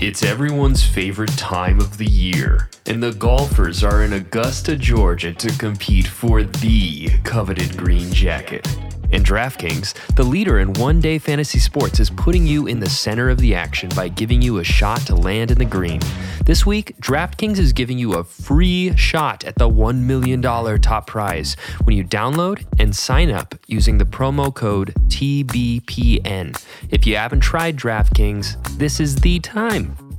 [0.00, 5.58] It's everyone's favorite time of the year, and the golfers are in Augusta, Georgia to
[5.58, 8.66] compete for the coveted green jacket.
[9.12, 13.30] And DraftKings, the leader in one day fantasy sports, is putting you in the center
[13.30, 16.00] of the action by giving you a shot to land in the green.
[16.44, 21.54] This week, DraftKings is giving you a free shot at the $1 million top prize
[21.84, 26.62] when you download and sign up using the promo code TBPN.
[26.90, 30.09] If you haven't tried DraftKings, this is the time.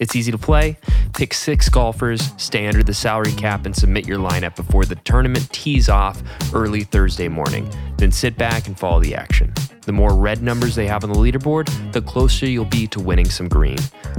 [0.00, 0.76] It's easy to play.
[1.14, 5.50] Pick six golfers, stay under the salary cap, and submit your lineup before the tournament
[5.52, 7.70] tees off early Thursday morning.
[7.96, 9.52] Then sit back and follow the action.
[9.82, 13.28] The more red numbers they have on the leaderboard, the closer you'll be to winning
[13.28, 13.76] some green.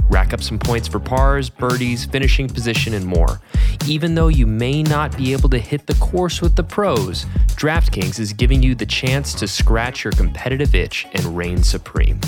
[0.08, 3.40] Rack up some points for pars, birdies, finishing position, and more.
[3.86, 8.18] Even though you may not be able to hit the course with the pros, DraftKings
[8.20, 12.20] is giving you the chance to scratch your competitive itch and reign supreme.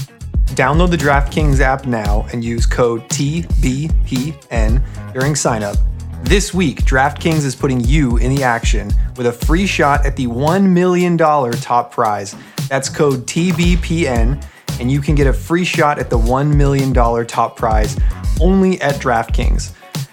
[0.55, 5.79] Download the DraftKings app now and use code TBPN during signup.
[6.23, 10.27] This week, DraftKings is putting you in the action with a free shot at the
[10.27, 12.35] $1 million top prize.
[12.69, 14.45] That's code TBPN,
[14.81, 17.97] and you can get a free shot at the $1 million top prize
[18.41, 19.73] only at DraftKings.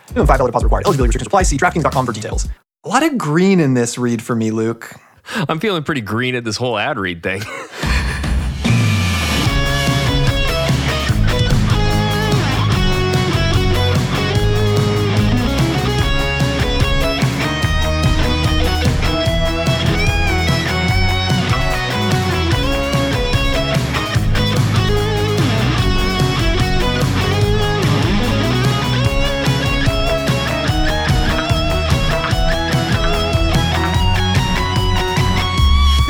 [0.09, 0.85] Minimum $5 deposit required.
[0.85, 1.43] Eligibility restrictions apply.
[1.43, 2.47] See DraftKings.com for details.
[2.83, 4.93] A lot of green in this read for me, Luke.
[5.49, 7.41] I'm feeling pretty green at this whole ad read thing.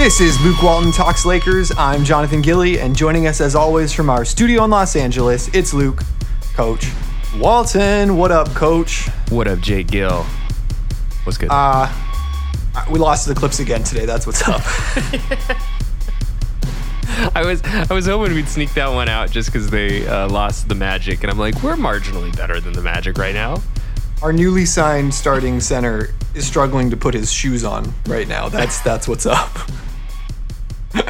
[0.05, 1.71] This is Luke Walton Talks Lakers.
[1.75, 5.73] I'm Jonathan Gilly, and joining us as always from our studio in Los Angeles, it's
[5.73, 6.03] Luke,
[6.53, 6.91] Coach
[7.37, 8.15] Walton.
[8.15, 9.07] What up, Coach?
[9.29, 10.21] What up, Jake Gill?
[11.23, 11.49] What's good?
[11.51, 11.91] Uh,
[12.91, 14.05] we lost to the Clips again today.
[14.05, 14.61] That's what's up.
[17.35, 20.69] I was I was hoping we'd sneak that one out just because they uh, lost
[20.69, 23.59] the Magic, and I'm like, we're marginally better than the Magic right now.
[24.21, 28.49] Our newly signed starting center is struggling to put his shoes on right now.
[28.49, 29.49] That's that's what's up.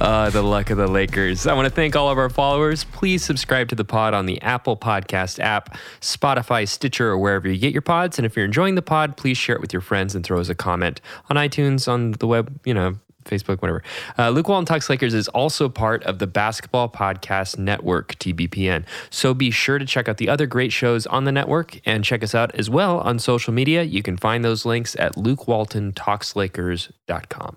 [0.00, 1.44] Uh, the luck of the Lakers.
[1.46, 2.84] I want to thank all of our followers.
[2.84, 7.58] Please subscribe to the pod on the Apple Podcast app, Spotify, Stitcher, or wherever you
[7.58, 8.16] get your pods.
[8.16, 10.48] And if you're enjoying the pod, please share it with your friends and throw us
[10.48, 13.82] a comment on iTunes, on the web, you know, Facebook, whatever.
[14.16, 18.84] Uh, Luke Walton Talks Lakers is also part of the Basketball Podcast Network, TBPN.
[19.10, 22.22] So be sure to check out the other great shows on the network and check
[22.22, 23.82] us out as well on social media.
[23.82, 27.56] You can find those links at lukewaltontalkslakers.com.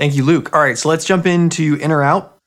[0.00, 0.54] Thank you, Luke.
[0.54, 2.38] All right, so let's jump into in or out.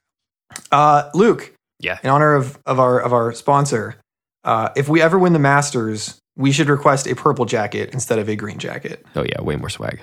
[0.71, 1.99] Uh, Luke, Yeah.
[2.03, 3.95] in honor of, of our of our sponsor,
[4.43, 8.27] uh, if we ever win the Masters, we should request a purple jacket instead of
[8.27, 9.05] a green jacket.
[9.15, 9.39] Oh, yeah.
[9.41, 10.01] Way more swag.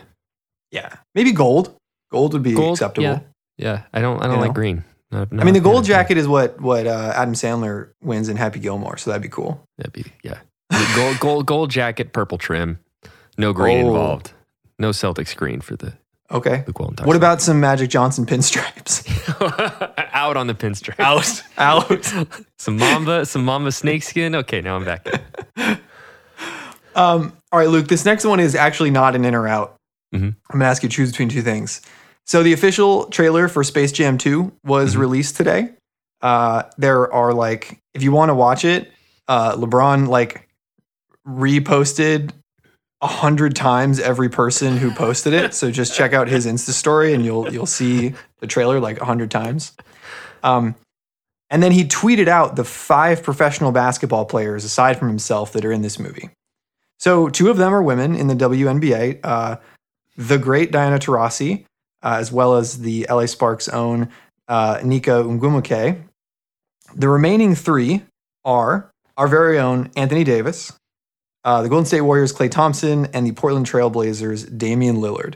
[0.71, 1.75] Yeah, maybe gold.
[2.12, 3.05] Gold would be Gold, acceptable.
[3.09, 3.21] Yeah.
[3.59, 3.83] Yeah.
[3.93, 4.55] I don't, I don't You like know?
[4.55, 4.84] green.
[5.10, 8.60] Not- I mean, the gold jacket is what what uh, Adam Sandler wins in Happy
[8.60, 9.60] Gilmore, so that'd be cool.
[9.77, 10.39] That'd be yeah.
[10.94, 12.78] gold, gold, gold jacket, purple trim,
[13.37, 13.89] no green Oh.
[13.89, 14.33] involved,
[14.78, 15.94] no Celtics green for the
[16.33, 16.63] Okay.
[16.67, 17.07] Luke Walton.
[17.07, 19.05] What about some Magic Johnson pinstripes?
[20.13, 21.01] out on the pinstripe?
[21.01, 22.05] Out, out.
[22.59, 24.35] some Mamba, some Mamba snakeskin.
[24.37, 25.07] Okay, now I'm back.
[26.95, 27.89] Um, all right, Luke.
[27.89, 29.77] This next one is actually not an in or out.
[30.15, 30.23] Mhm.
[30.51, 31.81] I'm gonna ask you to choose between two things.
[32.27, 34.99] So the official trailer for Space Jam 2 was Mhm.
[34.99, 35.71] released today.
[36.21, 38.93] Uh, there are like, if you want to watch it,
[39.29, 40.49] uh, LeBron like
[41.27, 42.31] reposted
[43.03, 45.55] a hundred times every person who posted it.
[45.55, 49.05] So just check out his Insta story and you'll you'll see the trailer like a
[49.05, 49.72] hundred times.
[50.43, 50.75] Um,
[51.50, 55.72] and then he tweeted out the five professional basketball players aside from himself that are
[55.72, 56.31] in this movie.
[56.99, 59.21] So two of them are women in the WNBA.
[59.25, 59.56] Uh,
[60.16, 61.65] the great Diana Taurasi,
[62.03, 64.10] uh, as well as the LA Sparks' own
[64.49, 66.03] uh, Nneka Ogwumike.
[66.94, 68.03] The remaining three
[68.44, 70.72] are our very own Anthony Davis,
[71.45, 75.34] uh, the Golden State Warriors' Klay Thompson, and the Portland Trailblazers' Damian Lillard.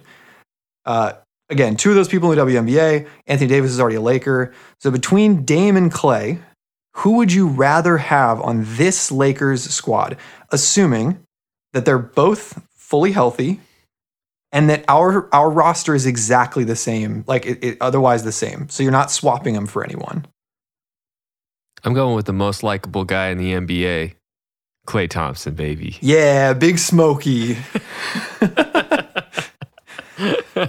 [0.84, 1.14] Uh,
[1.48, 3.08] again, two of those people in the WNBA.
[3.26, 4.52] Anthony Davis is already a Laker.
[4.80, 6.40] So between Dame and Klay,
[6.96, 10.16] who would you rather have on this Lakers squad,
[10.50, 11.18] assuming
[11.72, 13.60] that they're both fully healthy
[14.52, 18.68] and that our our roster is exactly the same, like it, it, otherwise the same.
[18.68, 20.26] So you're not swapping them for anyone.
[21.82, 24.14] I'm going with the most likable guy in the NBA,
[24.86, 25.96] Klay Thompson, baby.
[26.00, 27.56] Yeah, Big Smoky.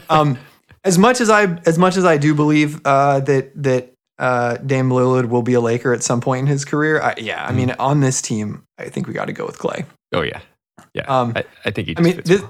[0.10, 0.38] um,
[0.84, 4.90] as much as I as much as I do believe uh, that that uh, Dame
[4.90, 7.02] Lillard will be a Laker at some point in his career.
[7.02, 7.56] I, yeah, I Mm.
[7.56, 9.86] mean, on this team, I think we got to go with Klay.
[10.14, 10.40] Oh yeah,
[10.94, 11.04] yeah.
[11.08, 11.98] Um, I, I think he.
[11.98, 12.42] I mean, this,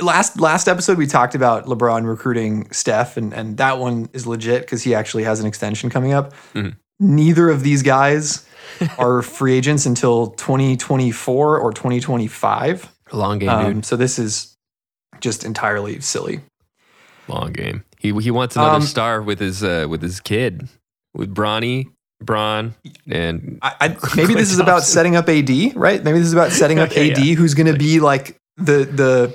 [0.00, 4.62] last last episode we talked about LeBron recruiting Steph, and and that one is legit
[4.62, 6.32] because he actually has an extension coming up.
[6.54, 6.76] Mhm.
[6.98, 8.46] Neither of these guys
[8.98, 12.92] are free agents until 2024 or 2025.
[13.12, 13.84] long game, Um, dude.
[13.86, 14.54] so this is
[15.20, 16.40] just entirely silly.
[17.28, 17.84] Long game.
[17.98, 20.68] He he wants another Um, star with his uh, with his kid,
[21.14, 21.86] with Bronny,
[22.22, 22.74] Bron,
[23.10, 26.02] and I, I, maybe this is about setting up AD, right?
[26.04, 29.34] Maybe this is about setting up Okay, AD, who's going to be like the the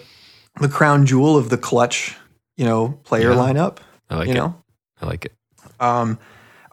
[0.60, 2.16] the crown jewel of the clutch,
[2.58, 3.36] you know, player Yeah.
[3.38, 3.78] lineup.
[4.10, 4.38] I like you it.
[4.38, 4.56] know.
[5.02, 5.34] I like it.
[5.80, 6.18] Um,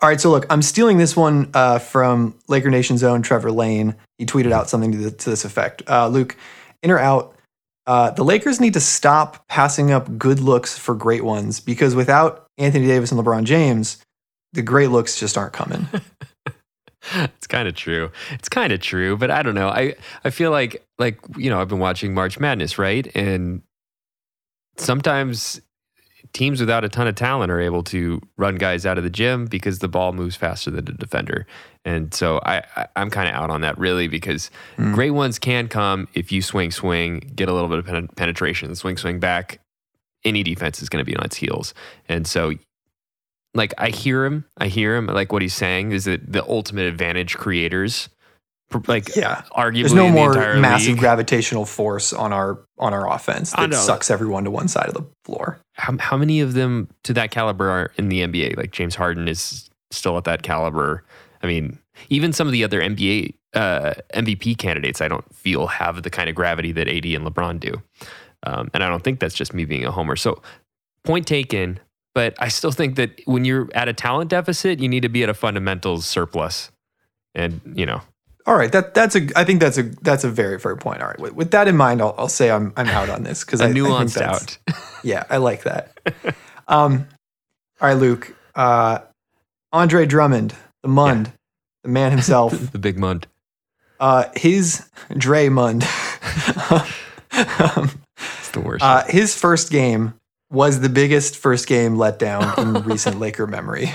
[0.01, 3.97] all right, so look, I'm stealing this one uh, from Laker Nation's own Trevor Lane.
[4.19, 5.83] He tweeted out something to, the, to this effect.
[5.89, 6.37] Uh, Luke,
[6.83, 7.35] in or out?
[7.87, 12.47] Uh, the Lakers need to stop passing up good looks for great ones because without
[12.59, 13.99] Anthony Davis and LeBron James,
[14.53, 15.89] the great looks just aren't coming.
[17.15, 18.11] it's kind of true.
[18.33, 19.69] It's kind of true, but I don't know.
[19.69, 23.11] I I feel like like you know I've been watching March Madness, right?
[23.17, 23.63] And
[24.77, 25.61] sometimes
[26.33, 29.47] teams without a ton of talent are able to run guys out of the gym
[29.47, 31.47] because the ball moves faster than the defender.
[31.85, 34.95] And so I, I I'm kind of out on that really because Mm.
[34.95, 38.75] great ones can come if you swing swing, get a little bit of pen- penetration,
[38.75, 39.61] swing swing back.
[40.25, 41.73] Any defense is going to be on its heels,
[42.09, 42.53] and so
[43.55, 45.07] like I hear him, I hear him.
[45.07, 48.09] Like what he's saying is that the ultimate advantage creators,
[48.87, 49.43] like Yeah.
[49.57, 50.99] arguably There's no the more entire massive league.
[50.99, 55.05] gravitational force on our on our offense that sucks everyone to one side of the
[55.25, 55.59] floor.
[55.75, 58.57] how, how many of them to that caliber are in the NBA?
[58.57, 61.03] Like James Harden is still at that caliber.
[61.43, 61.79] I mean,
[62.11, 66.29] even some of the other NBA uh, MVP candidates, I don't feel have the kind
[66.29, 67.81] of gravity that AD and LeBron do.
[68.45, 70.15] Um, and I don't think that's just me being a homer.
[70.17, 70.43] So,
[71.05, 71.81] point taken.
[72.15, 75.23] But I still think that when you're at a talent deficit, you need to be
[75.23, 76.71] at a fundamentals surplus.
[77.35, 78.01] And you know,
[78.49, 81.03] All right, that that's a I think that's a that's a very fair point.
[81.03, 83.45] All right, with, with that in mind, I'll, I'll say I'm I'm out on this
[83.45, 84.75] because I, I nuanced that's- out.
[85.05, 85.93] Yeah, I like that.
[86.67, 87.07] um,
[87.81, 88.35] all right, Luke.
[88.55, 89.01] Uh,
[89.73, 91.31] Andre Drummond, the Mund,
[91.85, 92.53] the man himself.
[92.73, 93.27] the big mund.
[94.01, 95.85] uh, his Dre Mund.
[96.71, 96.83] um,
[98.39, 98.83] It's the worst.
[98.83, 100.15] uh, his first game
[100.51, 103.93] was the biggest first game letdown in recent Laker memory.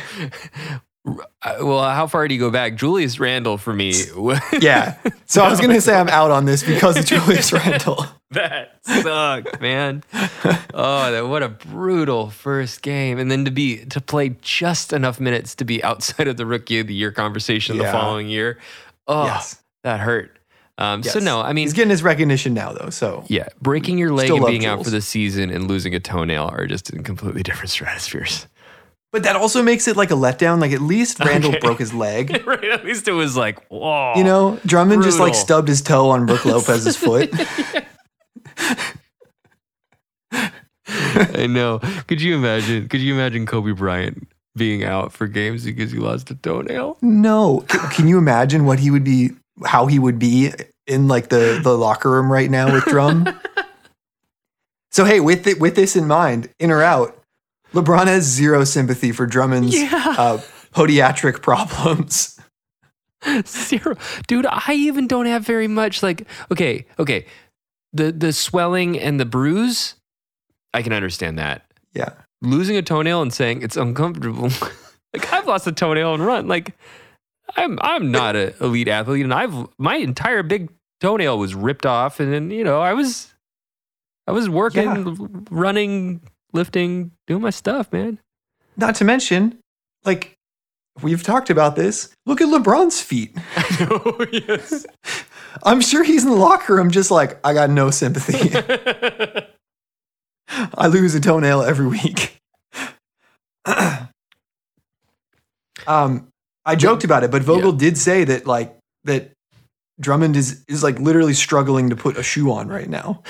[1.05, 2.75] Well, how far do you go back?
[2.75, 3.93] Julius Randle for me.
[4.61, 4.97] Yeah.
[5.25, 8.05] So I was going to say I'm out on this because of Julius Randle.
[8.31, 10.03] that sucked, man.
[10.73, 15.19] Oh, that what a brutal first game, and then to be to play just enough
[15.19, 18.59] minutes to be outside of the rookie of the year conversation the following year.
[19.07, 19.61] Oh, Yes.
[19.83, 20.37] that hurt.
[20.77, 22.89] Um, So no, I mean, he's getting his recognition now, though.
[22.89, 26.49] So yeah, breaking your leg and being out for the season and losing a toenail
[26.53, 28.47] are just in completely different stratospheres.
[29.13, 30.59] But that also makes it like a letdown.
[30.59, 31.59] Like at least Randle Okay.
[31.59, 32.43] broke his leg.
[32.47, 32.63] right?
[32.65, 34.13] At least it was like, whoa.
[34.17, 37.31] You know, Drummond just like stubbed his toe on Brooke Lopez's foot.
[40.85, 41.79] I know.
[42.07, 42.89] Could you imagine?
[42.89, 46.97] Could you imagine Kobe Bryant being out for games because he lost a toenail?
[47.01, 49.31] No, can you imagine what he would be?
[49.63, 50.51] How he would be
[50.87, 53.27] in like the the locker room right now with Drum?
[54.91, 57.15] so hey, with it, with this in mind, in or out,
[57.73, 60.15] LeBron has zero sympathy for Drummond's Yeah.
[60.17, 60.37] uh,
[60.73, 62.39] podiatric problems.
[63.45, 63.95] Zero.
[64.27, 67.25] Dude, I even don't have very much like okay, okay.
[67.93, 69.95] The the swelling and the bruise,
[70.73, 71.65] I can understand that.
[71.93, 72.09] Yeah,
[72.41, 74.49] Losing a toenail and saying it's uncomfortable.
[75.13, 76.47] like I've lost a toenail and run.
[76.49, 76.75] Like
[77.55, 80.69] I'm I'm not an elite athlete and I've my entire big
[80.99, 83.33] toenail was ripped off and then, you know, I was
[84.27, 85.27] I was working, Yeah.
[85.49, 86.21] running,
[86.53, 88.19] lifting, doing my stuff, man.
[88.77, 89.59] not to mention,
[90.05, 90.33] like
[91.01, 92.13] we've talked about this.
[92.25, 93.35] Look at LeBron's feet.
[93.55, 94.85] I know, yes.
[95.63, 98.51] I'm sure he's in the locker room just like I got no sympathy.
[100.75, 102.37] I lose a toenail every week.
[105.87, 106.27] um,
[106.65, 109.31] I joked about it, but Vogel did say that like that
[110.03, 113.23] Drummond is is like literally struggling to put a shoe on right now.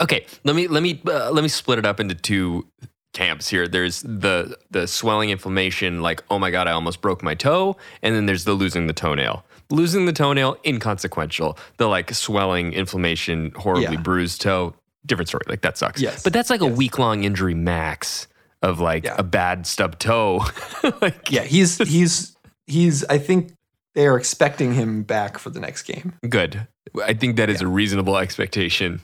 [0.00, 2.66] okay let me let me uh, let me split it up into two
[3.12, 7.34] camps here there's the the swelling inflammation like oh my god i almost broke my
[7.34, 12.72] toe and then there's the losing the toenail losing the toenail inconsequential the like swelling
[12.72, 14.00] inflammation horribly Yeah.
[14.00, 14.74] bruised toe
[15.04, 16.22] different story like that sucks Yes.
[16.22, 18.28] but that's like a week long injury max
[18.62, 19.16] of like Yeah.
[19.18, 20.40] a bad stub toe
[21.02, 22.34] like Yeah, he's he's
[22.66, 23.04] he's.
[23.10, 23.52] I think
[23.94, 26.14] they are expecting him back for the next game.
[26.28, 26.66] good
[27.04, 29.00] i think that is a reasonable expectation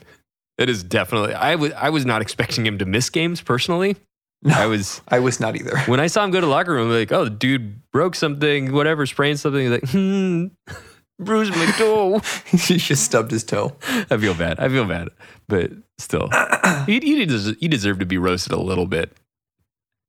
[0.57, 3.95] that is definitely i was i was not expecting him to miss games personally
[4.41, 4.53] No.
[4.55, 5.77] I was I was not either.
[5.91, 8.71] when I saw him go to the locker room, like, oh, the dude broke something,
[8.71, 9.61] whatever, sprained something.
[9.63, 10.45] He's like, hmm,
[11.19, 12.19] bruised my toe.
[12.45, 13.75] he just stubbed his toe.
[14.09, 14.57] I feel bad.
[14.61, 15.09] I feel bad,
[15.49, 16.29] but still,
[16.85, 19.11] he, he, deserves, he deserved to be roasted a little bit.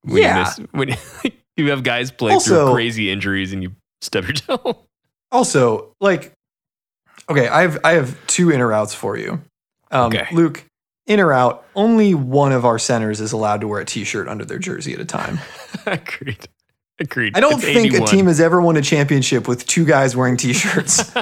[0.03, 0.37] When Yeah.
[0.37, 4.25] you, miss, when you, you have guys play Also- through crazy injuries and you stub
[4.25, 4.79] your toe.
[5.33, 6.33] Also, like,
[7.29, 9.41] okay, I have I have two in or outs for you.
[9.91, 10.27] Um, Okay.
[10.33, 10.65] Luke,
[11.07, 14.43] in or out, only one of our centers is allowed to wear a T-shirt under
[14.43, 15.39] their jersey at a time.
[15.85, 16.49] Agreed.
[16.99, 17.37] Agreed.
[17.37, 18.03] I don't It's think 81.
[18.03, 21.13] a team has ever won a championship with two guys wearing T-shirts,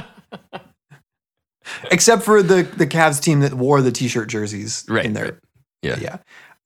[1.91, 5.23] except for the the Cavs team that wore the T-shirt jerseys Right, in there.
[5.25, 5.35] right.
[5.83, 5.99] Yeah.
[5.99, 6.17] yeah.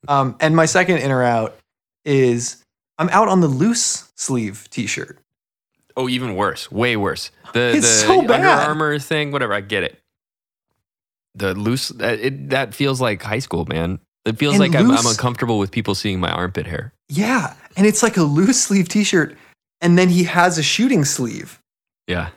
[0.07, 1.57] Um, and my second in or out
[2.05, 2.63] is
[2.97, 5.19] I'm out on the loose sleeve T-shirt.
[5.95, 6.71] Oh, even worse.
[6.71, 7.31] Way worse.
[7.53, 8.67] The It's the so Under bad.
[8.67, 9.53] Armour thing, whatever.
[9.53, 9.99] I get it.
[11.35, 13.99] The loose that it, that feels like high school, man.
[14.25, 16.93] It feels And like I'm, I'm uncomfortable with people seeing my armpit hair.
[17.09, 19.35] Yeah, and it's like a loose sleeve T-shirt,
[19.81, 21.59] and then he has a shooting sleeve.
[22.07, 22.29] Yeah.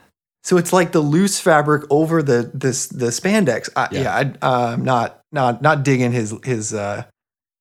[0.43, 3.69] So it's like the loose fabric over the this the spandex.
[3.77, 4.01] I, Yeah.
[4.21, 7.05] yeah, I, I'm not not not digging his his uh,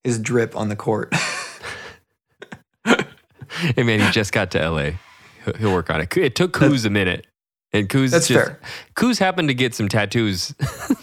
[0.04, 1.14] his drip on the court.
[3.75, 4.92] Hey man, he just got to LA.
[5.58, 6.16] He'll- work on it.
[6.18, 7.28] It took Kuz a minute,
[7.74, 8.60] and Kuz That's just, fair.
[8.96, 10.54] Kuz happened to get some tattoos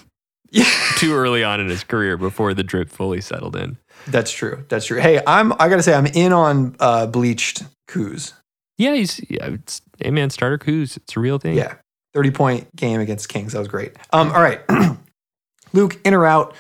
[0.51, 0.65] yeah,
[0.97, 3.77] too early on in his career before the drip fully settled in.
[4.07, 4.65] that's true.
[4.69, 5.01] That's true.
[5.01, 8.33] Hey, I'm I gotta say I'm in on uh, bleached Kuz.
[8.79, 9.47] Yeah, he's yeah.
[9.47, 10.97] It's, hey man, starter Kuz.
[10.97, 11.57] It's a real thing.
[11.57, 11.75] Yeah,
[12.15, 13.53] thirty point game against Kings.
[13.53, 13.93] That was great.
[14.13, 14.61] Um, all right,
[15.73, 16.55] Luke, in or out?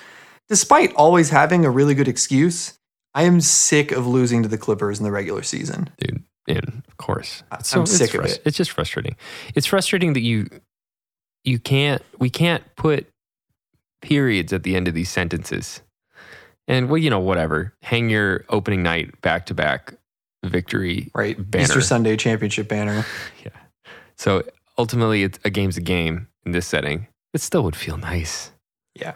[0.49, 2.75] Despite always having a really good excuse,
[3.15, 5.89] I am sick of losing to the Clippers in the regular season.
[5.99, 6.23] dude.
[6.49, 8.42] And of course, I'm sick of it.
[8.44, 9.16] It's just frustrating.
[9.54, 10.49] It's frustrating that you
[11.44, 13.06] you can't we can't put
[14.00, 15.82] periods at the end of these sentences.
[16.68, 17.72] And well, you know, whatever.
[17.82, 19.94] Hang your opening night back to back
[20.44, 21.64] victory Right, banner.
[21.64, 23.04] Easter Sunday championship banner.
[23.44, 23.50] Yeah.
[24.16, 24.42] So
[24.78, 27.08] ultimately, it's a game's a game in this setting.
[27.34, 28.52] It still would feel nice.
[28.94, 29.14] Yeah.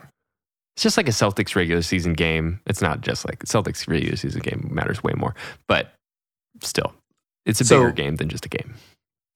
[0.75, 2.61] It's just like a Celtics regular season game.
[2.67, 5.35] It's not just like Celtics regular season game matters way more,
[5.69, 5.93] but
[6.61, 6.93] still,
[7.47, 8.75] it's a So- bigger game than just a game.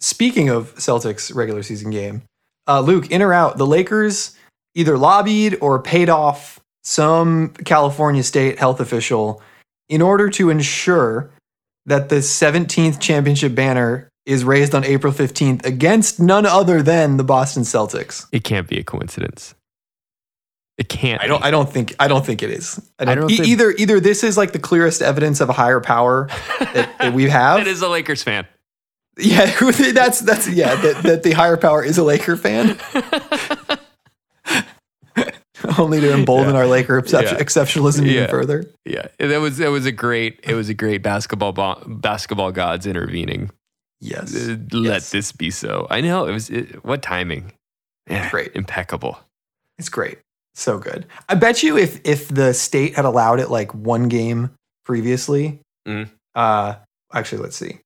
[0.01, 2.23] Speaking of Celtics regular season game,
[2.69, 4.33] uh, Luke, in or out, the Lakers
[4.75, 9.43] either lobbied or paid off some California state health official
[9.89, 11.31] in order to ensure
[11.87, 17.25] that the 17th championship banner is raised on April 15th against none other than the
[17.25, 18.27] Boston Celtics.
[18.33, 19.55] It can't be a coincidence.
[20.81, 21.23] It can't.
[21.23, 21.41] I don't.
[21.41, 21.45] be.
[21.47, 21.95] I don't think.
[22.01, 22.81] I don't think it is.
[22.99, 23.71] I don't, don't e- think- either.
[23.73, 26.27] Either this is like the clearest evidence of a higher power
[26.59, 27.59] that, that we have.
[27.65, 28.47] That is a Lakers fan.
[29.19, 29.45] Yeah,
[29.93, 30.75] that's that's yeah.
[30.77, 32.79] That, that the higher power is a Laker fan.
[35.79, 37.35] Only to embolden our Laker excep- Yeah.
[37.35, 38.13] exceptionalism Yeah.
[38.13, 38.65] even further.
[38.87, 40.41] yeah, that was that was a great.
[40.45, 43.51] It was a great basketball bo- basketball gods intervening.
[44.01, 45.11] Yes, Uh, Let Yes.
[45.11, 45.87] this be so.
[45.91, 46.49] I know it was.
[46.49, 47.53] It, what timing?
[48.09, 48.53] Yeah, Great.
[48.57, 49.19] impeccable.
[49.79, 50.19] it's great,
[50.55, 51.07] so good.
[51.29, 54.51] I bet you if if the state had allowed it like one game
[54.85, 56.11] previously, Mhm.
[56.35, 56.75] uh,
[57.13, 57.79] actually, let's see.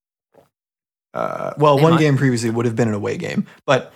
[1.13, 3.93] Uh, well, They one might- game previously would have been an away game, but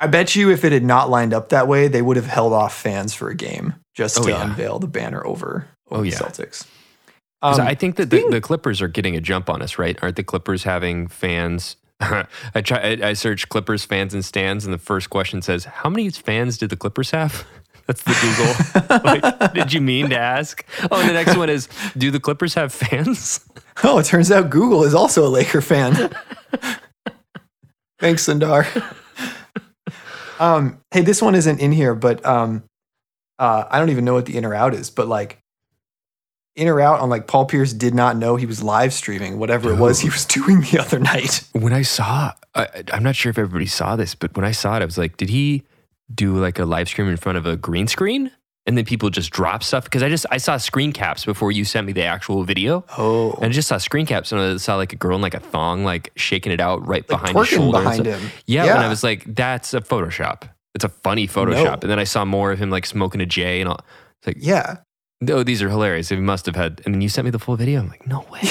[0.00, 2.52] I bet you if it had not lined up that way, they would have held
[2.52, 4.42] off fans for a game just Oh, to yeah.
[4.42, 6.18] unveil the banner over, over Oh, the yeah.
[6.18, 6.66] Celtics.
[7.42, 9.96] Um, I think that the, the Clippers are getting a jump on us, right?
[10.02, 11.76] Aren't the Clippers having fans?
[12.00, 12.78] I try.
[13.02, 16.58] I, I search Clippers fans and stands, and the first question says, "How many fans
[16.58, 17.46] did the Clippers have?"
[17.86, 19.00] That's the Google.
[19.04, 20.64] like, did you mean to ask?
[20.90, 23.40] Oh, and the next one is, "Do the Clippers have fans?"
[23.84, 25.94] Oh, it turns out Google is also a Laker fan.
[27.98, 28.66] Thanks, Sundar.
[30.40, 32.64] um, hey, this one isn't in here, but um,
[33.38, 35.40] uh, I don't even know what the in or out is, but like
[36.54, 39.70] in or out on like Paul Pierce did not know he was live streaming whatever
[39.70, 41.44] it was he was doing the other night.
[41.52, 44.74] When I saw, I, I'm not sure if everybody saw this, but when I saw
[44.76, 45.64] it, I was like, "Did he
[46.14, 48.30] do like a live stream in front of a green screen?"
[48.68, 51.64] And then people just drop stuff because I just I saw screen caps before you
[51.64, 52.84] sent me the actual video.
[52.98, 55.34] Oh, And I just saw screen caps and I saw like a girl in like
[55.34, 57.78] a thong, like shaking it out right like behind his shoulder.
[57.78, 58.20] behind him.
[58.46, 60.48] Yeah, and I was like, that's a Photoshop.
[60.74, 61.64] It's a funny Photoshop.
[61.64, 61.72] No.
[61.74, 63.78] And then I saw more of him like smoking a J and all.
[64.20, 64.78] It's like, yeah.
[65.30, 66.08] oh, these are hilarious.
[66.08, 66.82] He must have had.
[66.84, 67.80] And then you sent me the full video.
[67.80, 68.40] I'm like, no way.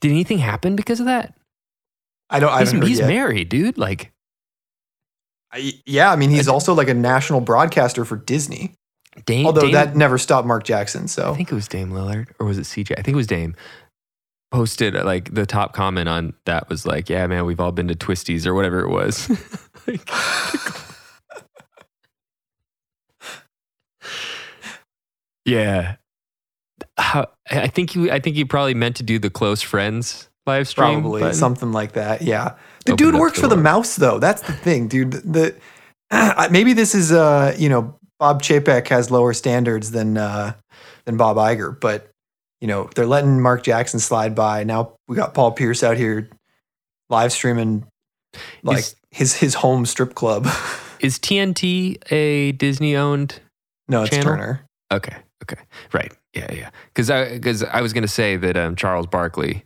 [0.00, 1.34] Did anything happen because of that?
[2.30, 2.50] I don't.
[2.50, 3.78] I He's, he's married, dude.
[3.78, 4.12] Like,
[5.52, 8.74] I, yeah, I mean, he's also like a national broadcaster for Disney.
[9.26, 9.46] Dame.
[9.46, 11.08] Although Dame- that never stopped Mark Jackson.
[11.08, 12.92] So I think it was Dame Lillard or was it CJ?
[12.92, 13.56] I think it was Dame.
[14.52, 17.88] Posted uh, like the top comment on that was like, "Yeah, man, we've all been
[17.88, 19.28] to Twisties or whatever it was."
[19.86, 20.10] like,
[25.44, 25.96] yeah,
[26.98, 28.10] how, I think you.
[28.10, 31.00] I think you probably meant to do the close friends live stream.
[31.00, 31.36] Probably button.
[31.36, 32.22] something like that.
[32.22, 32.56] Yeah.
[32.86, 34.18] The dude works for the mouse though.
[34.18, 35.12] That's the thing, dude.
[35.12, 35.54] The
[36.50, 40.54] maybe this is uh, you know, Bob Chapek has lower standards than uh
[41.04, 42.08] than Bob Iger, but
[42.60, 44.64] you know, they're letting Mark Jackson slide by.
[44.64, 46.28] Now we got Paul Pierce out here
[47.08, 47.86] live streaming
[48.62, 50.46] like Is- his his home strip club.
[51.00, 53.40] Is TNT a Disney owned?
[53.88, 54.34] no, it's Channel?
[54.34, 54.66] Turner.
[54.92, 55.62] Okay, okay,
[55.94, 56.70] right, yeah, yeah.
[56.88, 59.64] Because I because I was gonna say that um, Charles Barkley.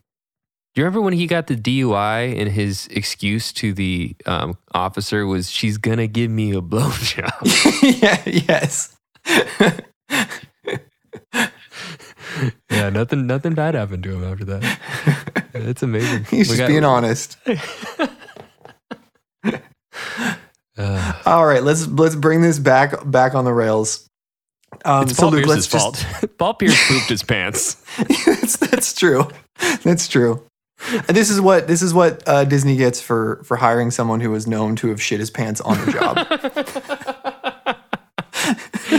[0.75, 5.25] Do you remember when he got the DUI and his excuse to the um, officer
[5.25, 7.31] was she's gonna give me a blowjob?
[8.03, 8.97] yeah, yes.
[12.71, 14.79] yeah, nothing nothing bad happened to him after that.
[15.55, 16.25] It's amazing.
[16.31, 17.37] He's We just got- being honest.
[20.77, 24.09] Uh, All right, let's let's bring this back back on the rails.
[24.85, 25.95] Um, it's so Paul Luke, Pierce's let's fault.
[26.21, 27.75] just Paul Pierce pooped his pants.
[28.27, 29.29] that's, that's true.
[29.85, 30.45] That's true.
[31.09, 34.31] And this is what this is what uh, Disney gets for for hiring someone who
[34.31, 36.19] was known to have shit his pants on the job.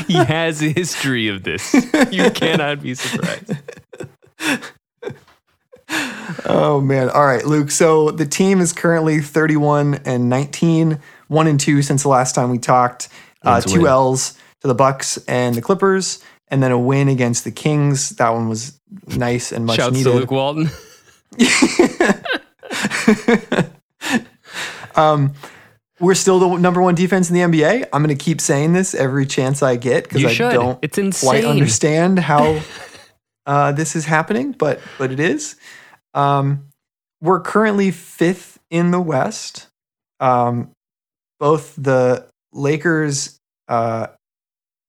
[0.07, 1.73] he has a history of this.
[2.11, 3.53] You cannot be surprised.
[6.45, 7.09] oh man!
[7.09, 7.71] All right, Luke.
[7.71, 12.49] So the team is currently thirty-one and 19, one and two since the last time
[12.49, 13.09] we talked.
[13.43, 13.91] Uh, two win.
[13.91, 18.09] L's to the Bucks and the Clippers, and then a win against the Kings.
[18.11, 20.09] That one was nice and much Shouts needed.
[20.09, 20.69] to Luke Walton.
[24.95, 25.33] um,
[25.99, 27.87] we're still the number one defense in the NBA.
[27.93, 30.51] I'm going to keep saying this every chance I get because I should.
[30.51, 31.29] don't it's insane.
[31.29, 32.61] quite understand how
[33.45, 35.55] uh, this is happening, but but it is.
[36.13, 36.67] Um,
[37.21, 39.67] we're currently fifth in the West.
[40.19, 40.71] Um,
[41.39, 44.07] both the Lakers uh,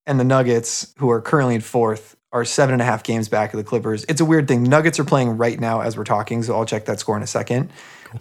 [0.07, 3.55] and the Nuggets, who are currently in fourth, are seven and a half games back
[3.55, 4.05] of the Clippers.
[4.11, 4.63] It's a weird thing.
[4.63, 7.27] Nuggets are playing right now as we're talking, so I'll check that score in a
[7.27, 7.71] second.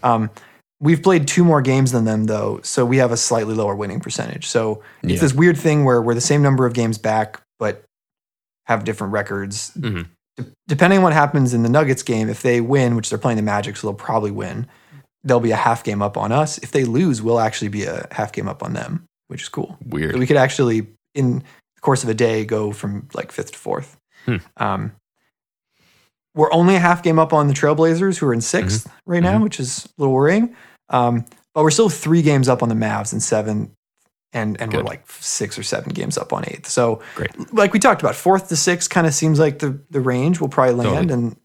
[0.03, 0.29] Um,
[0.79, 3.99] we've played two more games than them, though, so we have a slightly lower winning
[3.99, 4.47] percentage.
[4.47, 5.19] So it's Yeah.
[5.19, 7.83] this weird thing where we're the same number of games back, but
[8.67, 9.71] have different records.
[9.77, 10.07] Mhm.
[10.37, 13.35] De- depending on what happens in the Nuggets game, if they win, which they're playing
[13.37, 14.65] the Magic, so they'll probably win,
[15.25, 16.57] they'll be a half game up on us.
[16.59, 19.77] If they lose, we'll actually be a half game up on them, which is cool.
[19.85, 20.13] Weird.
[20.13, 23.57] So we could actually, in the course of a day, go from like fifth to
[23.57, 23.97] fourth.
[24.25, 24.37] Hmm.
[24.57, 24.91] Um,
[26.33, 29.37] we're only a half game up on the Trailblazers, who are in 6th right now,
[29.39, 29.43] Mhm.
[29.43, 30.55] which is a little worrying.
[30.89, 33.71] Um, but we're still three games up on the Mavs and seven,
[34.33, 36.67] and and we're like six or seven games up on eighth.
[36.67, 37.53] So, Great.
[37.53, 40.49] like we talked about, fourth to sixth kind of seems like the the range we'll
[40.49, 41.13] probably land, Totally.
[41.13, 41.35] and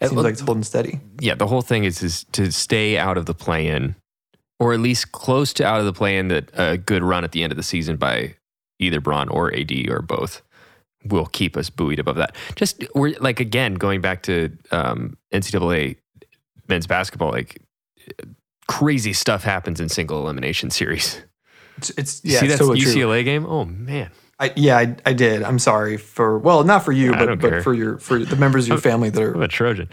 [0.00, 1.00] Uh, seems like it's holding steady.
[1.20, 3.96] yeah, the whole thing is is to stay out of the play-in,
[4.60, 6.28] or at least close to out of the play-in.
[6.28, 8.36] That a good run at the end of the season by
[8.78, 10.42] either Bron or AD or both
[11.06, 12.34] will keep us buoyed above that.
[12.56, 15.96] Just we're like again going back to um, NCAA
[16.68, 17.60] men's basketball, like
[18.68, 21.20] crazy stuff happens in single elimination series.
[21.76, 22.68] It's, it's yeah, See that true.
[22.68, 23.44] UCLA game?
[23.46, 25.42] Oh man, I, yeah, I, I did.
[25.42, 28.68] I'm sorry for well, not for you, but but for your for the members of
[28.68, 29.88] your family that I'm are a Trojan.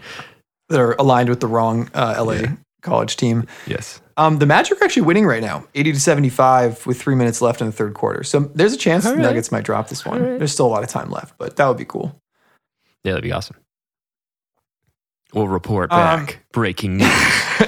[0.68, 2.52] that are aligned with the wrong uh, LA Yeah.
[2.82, 3.46] College team.
[3.66, 4.00] Yes.
[4.16, 7.60] Um, the Magic are actually winning right now, 80 to 75 with three minutes left
[7.60, 8.22] in the third quarter.
[8.22, 9.22] So there's a chance All the.
[9.22, 10.22] Nuggets might drop this one.
[10.22, 10.38] All right.
[10.38, 12.14] There's still a lot of time left, but that would be cool.
[13.04, 13.56] Yeah, that'd be awesome.
[15.32, 16.44] We'll report Um, back.
[16.52, 17.08] Breaking news.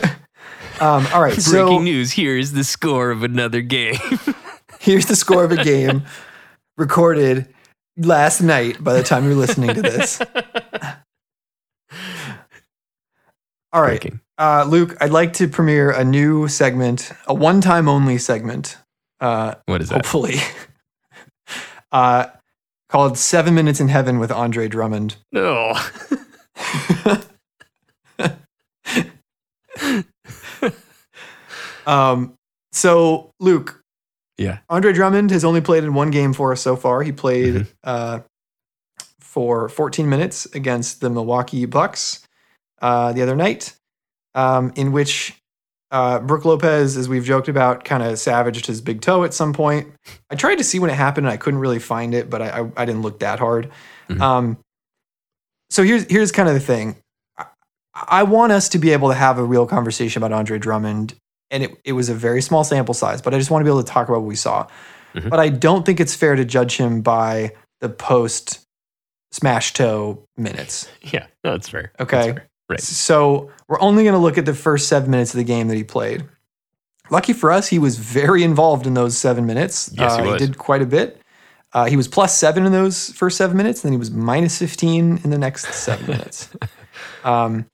[0.80, 2.12] um, all right, Breaking so news.
[2.12, 3.96] Here is the score of another game.
[4.80, 6.02] here's the score of a game
[6.76, 7.48] recorded
[7.96, 10.20] last night by the time you're listening to this.
[13.72, 14.20] All right, Breaking.
[14.38, 18.76] Uh, Luke, I'd like to premiere a new segment, a one time only segment,
[19.20, 19.96] uh, What is that?
[19.96, 20.36] hopefully,
[21.92, 22.26] uh,
[22.88, 25.16] called Seven Minutes in Heaven with Andre Drummond.
[25.32, 25.74] No.
[31.86, 32.34] um,
[32.72, 33.80] so, Luke,
[34.36, 34.58] Yeah.
[34.68, 37.02] Andre Drummond has only played in one game for us so far.
[37.02, 37.66] He played Mhm.
[37.84, 38.18] uh,
[39.20, 42.20] for 14 minutes against the Milwaukee Bucks
[42.82, 43.74] uh, the other night,
[44.34, 45.38] um, in which
[45.90, 49.52] uh, Brooke Lopez, as we've joked about, kind of savaged his big toe at some
[49.52, 49.92] point.
[50.30, 52.60] I tried to see when it happened, and I couldn't really find it, but I,
[52.62, 53.70] I, I didn't look that hard.
[54.08, 54.20] Mhm.
[54.20, 54.58] Um,
[55.70, 56.96] so here's here's kind of the thing.
[57.38, 57.44] I,
[57.94, 61.14] I want us to be able to have a real conversation about Andre Drummond
[61.50, 63.70] and it, it was a very small sample size, but I just want to be
[63.70, 64.66] able to talk about what we saw.
[65.14, 65.30] Mhm.
[65.30, 68.60] But I don't think it's fair to judge him by the post
[69.30, 70.88] smash toe minutes.
[71.02, 71.92] Yeah, no, that's fair.
[71.98, 72.32] That's Okay.
[72.32, 72.46] fair.
[72.68, 72.80] Right.
[72.80, 75.74] So we're only going to look at the first seven minutes of the game that
[75.76, 76.24] he played.
[77.10, 79.90] Lucky for us, he was very involved in those seven minutes.
[79.92, 80.40] Yes, he Uh, was.
[80.40, 81.20] did quite a bit.
[81.72, 84.58] Uh, he was plus seven in those first seven minutes, and then he was minus
[84.58, 86.48] 15 in the next seven minutes.
[87.24, 87.66] Um,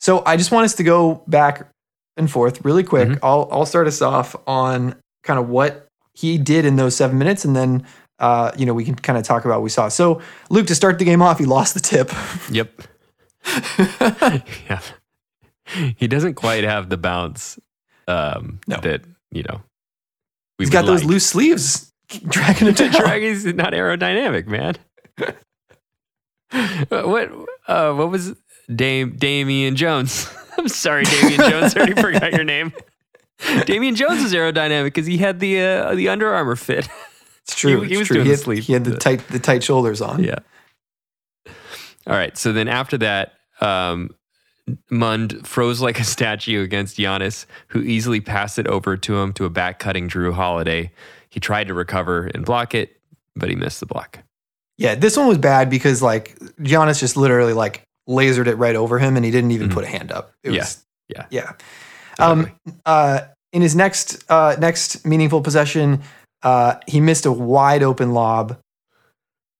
[0.00, 1.70] so I just want us to go back
[2.18, 3.08] and forth really quick.
[3.08, 3.18] Mhm.
[3.22, 7.44] I'll, I'll start us off on kind of what he did in those seven minutes,
[7.46, 7.86] and then
[8.18, 9.88] uh, you know we can kind of talk about what we saw.
[9.88, 12.12] So Luke, to start the game off, he lost the tip.
[12.50, 12.82] Yep.
[14.68, 14.80] yeah.
[15.96, 17.58] He doesn't quite have the bounce
[18.06, 18.78] um, No.
[18.80, 19.60] that, you know,
[20.58, 21.10] we He's got those like.
[21.10, 21.92] loose sleeves,
[22.26, 22.90] dragging him down.
[23.00, 24.76] Dragon's not aerodynamic, man.
[26.88, 27.30] what
[27.68, 28.34] uh, what was
[28.74, 30.28] Dame Damian Jones?
[30.58, 31.74] I'm sorry, Damian Jones.
[31.76, 32.72] I already forgot your name.
[33.66, 36.88] Damian Jones is aerodynamic because he had the uh, the Under Armour fit.
[37.44, 37.82] It's true.
[37.82, 38.14] He- he it's was true.
[38.24, 38.64] doing he the had.
[38.64, 40.24] He had the tight the tight shoulders on.
[40.24, 40.38] yeah.
[42.06, 42.36] All right.
[42.36, 44.10] So then after that, um,
[44.90, 49.44] Mund froze like a statue against Giannis, who easily passed it over to him to
[49.44, 50.90] a back cutting Jrue Holiday.
[51.30, 52.96] He tried to recover and block it,
[53.36, 54.20] but he missed the block.
[54.76, 58.98] Yeah, this one was bad because like Giannis just literally like lasered it right over
[58.98, 59.74] him and he didn't even Mhm.
[59.74, 60.32] put a hand up.
[60.42, 61.26] It Yeah, was yeah.
[61.30, 61.52] Yeah.
[62.18, 62.50] Um
[62.86, 63.20] uh
[63.52, 66.02] in his next uh next meaningful possession,
[66.42, 68.56] uh he missed a wide open lob.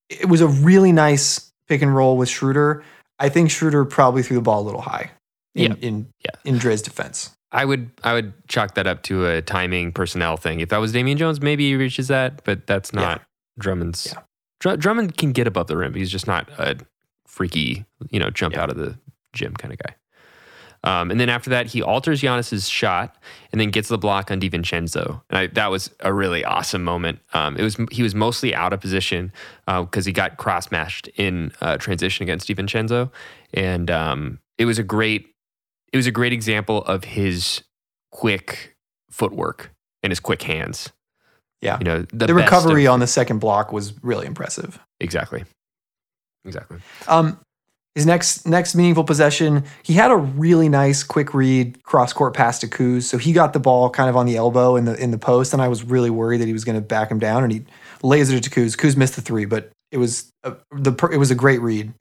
[0.09, 2.83] It was a really nice pick and roll with Schroeder.
[3.18, 5.11] I think Schroeder probably threw the ball a little high
[5.54, 5.76] in Yeah.
[5.88, 6.31] in, Yeah.
[6.44, 7.31] in Dre's defense.
[7.50, 10.61] I would I would chalk that up to a timing personnel thing.
[10.61, 13.00] If that was Damian Jones, maybe he reaches that, but that's Yeah.
[13.00, 13.22] not
[13.59, 14.09] Drummond's.
[14.14, 14.22] Yeah.
[14.61, 15.94] Dr- Drummond can get above the rim.
[15.94, 16.76] He's just not a
[17.26, 18.62] freaky, you know, jump Yeah.
[18.62, 18.98] out of the
[19.33, 19.94] gym kind of guy.
[20.85, 23.17] Um, and then after that, he alters Giannis's shot
[23.51, 25.21] and then gets the block on DiVincenzo.
[25.29, 27.19] And I, that was a really awesome moment.
[27.35, 29.33] Um, it was he was mostly out of position
[29.67, 33.11] because he got cross matched in uh, transition against DiVincenzo,
[33.53, 35.35] and um, it was a great
[35.93, 37.62] it was a great example of his
[38.12, 38.77] quick
[39.11, 40.93] footwork and his quick hands.
[41.61, 41.79] Yeah.
[41.79, 44.79] You know, the, The, recovery of- on the second block was really impressive.
[45.01, 45.45] exactly.
[46.45, 46.79] Exactly.
[47.09, 47.41] Um,
[47.94, 52.59] his next next meaningful possession, he had a really nice quick read cross court pass
[52.61, 53.03] to Kuz.
[53.03, 55.53] So he got the ball kind of on the elbow in the in the post,
[55.53, 57.64] and I was really worried that he was going to back him down, and he
[58.03, 58.77] lasered it to Kuz.
[58.77, 61.92] Kuz missed the three, but it was a, the it was a great read.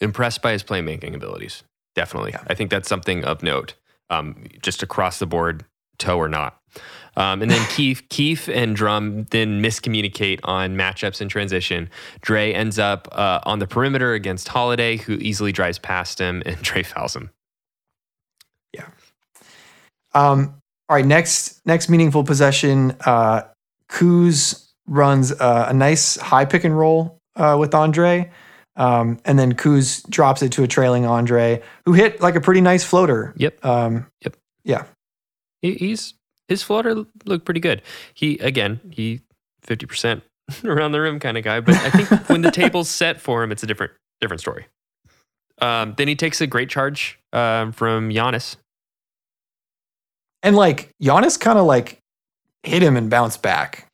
[0.00, 1.62] Impressed by his playmaking abilities.
[1.94, 2.32] Definitely.
[2.32, 2.44] Yeah.
[2.48, 3.74] I think that's something of note.
[4.10, 5.64] Um, just across the board,
[5.98, 6.60] toe or not.
[7.16, 11.88] Um, and then Keith, Keith and Drum then miscommunicate on matchups in transition.
[12.20, 16.56] Dre ends up uh, on the perimeter against Holiday, who easily drives past him, and
[16.62, 17.30] Dre fouls him.
[20.14, 23.42] Um, all right, next next meaningful possession, uh,
[23.90, 28.30] Kuz runs uh, a nice high pick and roll uh, with Andre.
[28.76, 32.60] Um, and then Kuz drops it to a trailing Andre, who hit like a pretty
[32.60, 33.32] nice floater.
[33.36, 33.64] Yep.
[33.64, 34.06] Um,
[35.64, 36.12] He, he's
[36.48, 37.80] his floater looked pretty good.
[38.12, 39.22] He again, he
[39.62, 40.22] fifty percent
[40.64, 41.60] around the rim kind of guy.
[41.60, 44.66] But I think when the table's set for him, it's a different different story.
[45.62, 48.56] Um, then he takes a great charge um, from Giannis.
[50.42, 52.00] And like Giannis kind of like
[52.62, 53.86] hit him and bounced back.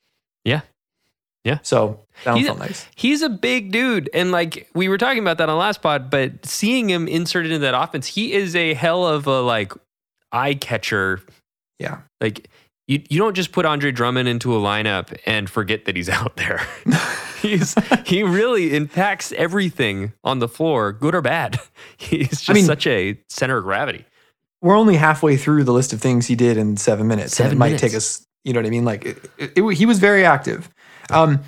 [0.45, 0.63] Yeah.
[1.45, 1.59] Yeah.
[1.63, 2.87] So that He's- felt nice.
[2.97, 6.11] He's a big dude, and like we were talking about that on last pod.
[6.11, 9.73] But seeing him inserted into that offense, he is a hell of a like
[10.33, 11.21] eye catcher.
[11.81, 12.03] Yeah.
[12.21, 12.49] Like
[12.87, 16.37] you, you don't just put Andre Drummond into a lineup and forget that he's out
[16.37, 16.61] there.
[17.43, 21.59] he's he really impacts everything on the floor, good or bad.
[21.97, 24.05] He's just mean- such a center of gravity.
[24.63, 27.35] We're only halfway through the list of things he did in seven minutes.
[27.35, 27.81] Seven it might minutes.
[27.83, 28.85] take us, you know what I mean?
[28.85, 30.69] Like it, it- it- he was very active.
[31.09, 31.41] Um,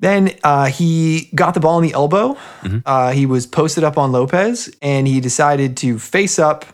[0.00, 2.36] then uh, he got the ball in the elbow.
[2.62, 2.82] Mhm.
[2.84, 6.64] Uh, he was posted up on Lopez and he decided to face up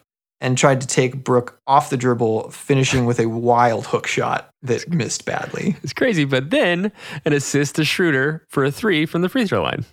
[0.41, 4.89] and tried to take Brooke off the dribble, finishing with a wild hook shot that
[4.91, 5.77] missed badly.
[5.83, 6.93] It's crazy, but then
[7.25, 9.85] an assist to Schroeder for a three from the free throw line.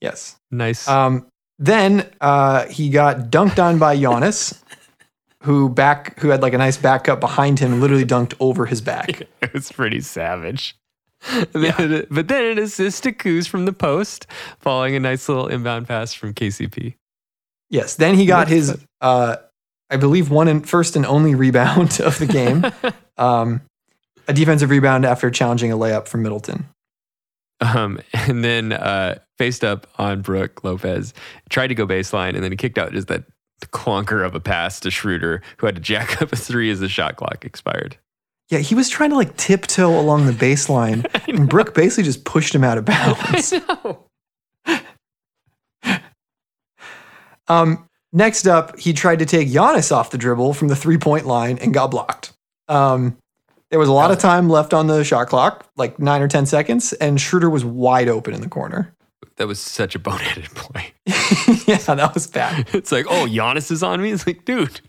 [0.00, 0.36] Yes.
[0.50, 0.88] Nice.
[0.88, 1.26] Um,
[1.58, 4.60] then uh, he got dunked on by Giannis,
[5.44, 8.66] who back who had like a nice back cut behind him and literally dunked over
[8.66, 9.20] his back.
[9.42, 10.76] it was pretty savage.
[11.52, 14.26] Then- but then an assist to Kuz from the post,
[14.58, 16.96] following a nice little inbound pass from KCP.
[17.70, 17.94] Yes.
[17.94, 19.36] Then he got his, uh,
[19.92, 22.64] I believe, one and first and only rebound of the game.
[23.18, 23.60] um,
[24.26, 26.66] a defensive rebound after challenging a layup from Middleton.
[27.60, 31.12] Um, and then uh, faced up on Brooke Lopez,
[31.50, 33.24] tried to go baseline, and then he kicked out just that
[33.66, 36.88] clunker of a pass to Schroeder, who had to jack up a three as the
[36.88, 37.98] shot clock expired.
[38.48, 42.54] Yeah, he was trying to like tiptoe along the baseline, and Brooke basically just pushed
[42.54, 43.52] him out of bounds.
[43.52, 44.06] know.
[47.48, 51.26] Um, next up, he tried to take Giannis off the dribble from the three point
[51.26, 52.32] line and got blocked.
[52.68, 53.16] Um,
[53.70, 56.46] There was a lot of time left on the shot clock, like nine or 10
[56.46, 58.94] seconds, and Schroeder was wide open in the corner.
[59.36, 60.92] That was such a boneheaded play.
[61.66, 62.68] yeah, that was bad.
[62.74, 64.12] It's like, oh, Giannis is on me.
[64.12, 64.80] It's like, dude.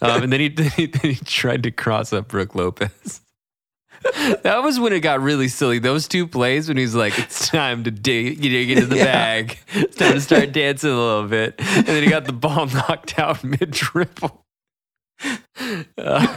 [0.00, 3.20] Um, and then he, then he then he tried to cross up Brooke Lopez.
[4.42, 5.78] That was when it got really silly.
[5.78, 9.04] Those two plays when he's like, it's time to dig, dig into the Yeah.
[9.04, 9.58] bag.
[9.74, 11.54] It's time to start dancing a little bit.
[11.58, 14.44] And then he got the ball knocked out mid dribble.
[15.96, 16.36] Uh,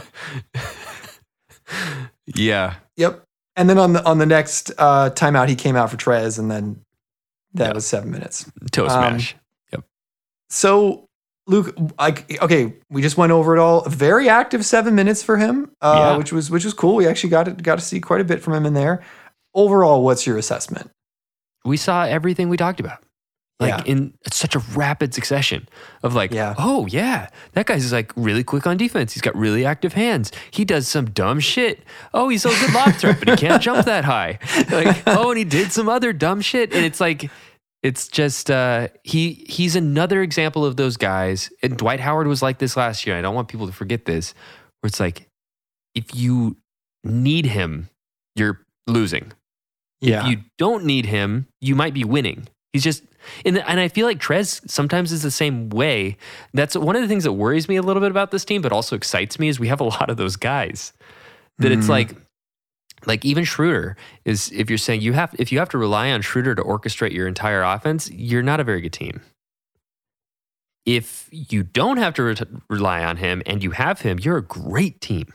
[2.34, 2.74] yeah.
[2.96, 3.22] Yep.
[3.56, 6.50] And then on the on the next uh, timeout, he came out for Trez, and
[6.50, 6.80] then
[7.54, 7.72] that Yeah.
[7.74, 8.50] was seven minutes.
[8.70, 9.36] Toe Um, smash.
[10.50, 11.07] So,
[11.48, 13.80] Luke, like, okay, we just went over it all.
[13.84, 16.16] A very active seven minutes for him, uh, Yeah.
[16.18, 16.94] which was which was cool.
[16.94, 19.02] We actually got to, got to see quite a bit from him in there.
[19.54, 20.90] Overall, what's your assessment?
[21.64, 22.98] we saw everything we talked about.
[23.60, 23.92] Like Yeah.
[23.92, 25.68] in such a rapid succession
[26.02, 26.54] of like, Yeah.
[26.56, 29.12] oh yeah, that guy's like really quick on defense.
[29.14, 30.30] He's got really active hands.
[30.50, 31.82] He does some dumb shit.
[32.14, 34.38] Oh, he's a good lob threat, but he can't jump that high.
[34.70, 36.72] Like, oh, and he did some other dumb shit.
[36.72, 37.28] And it's like,
[37.82, 41.50] it's just uh, he he's another example of those guys.
[41.62, 43.16] And Dwight Howard was like this last year.
[43.16, 44.34] I don't want people to forget this.
[44.80, 45.28] Where it's like,
[45.94, 46.56] if you
[47.04, 47.88] need him,
[48.36, 49.32] you're losing.
[50.00, 52.46] Yeah, If you don't need him, you might be winning.
[52.72, 53.02] He's just,
[53.44, 56.16] and, and I feel like Trez sometimes is the same way.
[56.54, 58.70] That's one of the things that worries me a little bit about this team, but
[58.70, 60.92] also excites me is we have a lot of those guys
[61.58, 61.90] that it's Mhm.
[61.90, 62.14] like,
[63.06, 66.22] like even Schroeder is, if you're saying you have, if you have to rely on
[66.22, 69.20] Schroeder to orchestrate your entire offense, you're not a very good team.
[70.86, 72.36] If you don't have to re-
[72.70, 75.32] rely on him and you have him, you're a great team.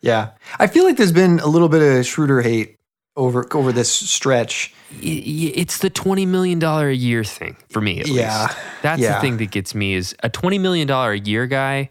[0.00, 0.30] yeah.
[0.58, 2.78] I feel like there's been a little bit of Schroeder hate
[3.16, 4.72] over over this stretch.
[5.02, 8.00] It's the twenty million dollar a year thing for me.
[8.00, 8.56] At Yeah, least.
[8.82, 9.16] that's yeah.
[9.16, 11.90] the thing that gets me is a twenty million dollar a year guy.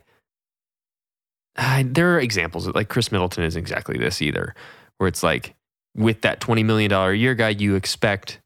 [1.56, 4.56] Uh, there are examples like Khris Middleton isn't exactly this either,
[5.00, 5.56] where it's like
[5.98, 8.40] with that twenty million dollar a year guy, you expect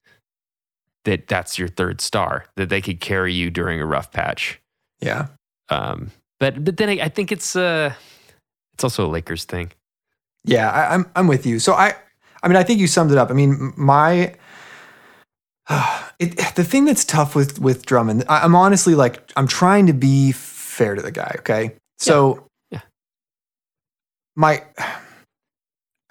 [1.05, 4.61] that that's your third star that they could carry you during a rough patch.
[5.01, 5.27] Yeah,
[5.69, 7.93] Um, but but then I, I think it's uh
[8.73, 9.71] it's also a Lakers thing.
[10.45, 10.71] yeah.
[10.71, 11.59] I, I'm I'm with you.
[11.59, 11.93] So I
[12.41, 13.29] I mean I think you summed it up.
[13.29, 14.33] I mean my.
[16.19, 19.93] It, the thing that's tough with with Drummond, I, I'm honestly like I'm trying to
[19.93, 21.35] be fair to the guy.
[21.39, 22.81] Okay, so Yeah.
[24.35, 24.63] my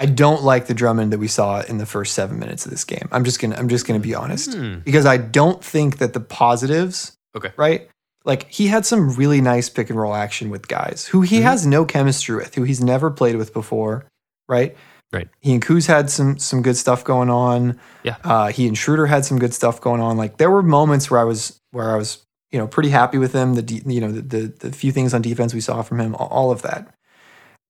[0.02, 2.84] I don't like the Drummond that we saw in the first seven minutes of this
[2.84, 3.08] game.
[3.12, 4.78] I'm just gonna I'm just gonna be honest Hmm.
[4.84, 7.12] because I don't think that the positives.
[7.36, 7.52] Okay.
[7.56, 7.88] Right.
[8.24, 11.42] Like he had some really nice pick and roll action with guys who he Mhm.
[11.42, 14.04] has no chemistry with, who he's never played with before.
[14.48, 14.76] Right.
[15.12, 15.28] Right.
[15.40, 17.78] He and Kuz had some some good stuff going on.
[18.02, 18.16] Yeah.
[18.24, 20.16] Uh, he and Schroeder had some good stuff going on.
[20.16, 22.18] Like there were moments where I was where I was
[22.50, 23.54] you know pretty happy with him.
[23.54, 26.14] The de- you know the, the the few things on defense we saw from him,
[26.16, 26.94] all of that.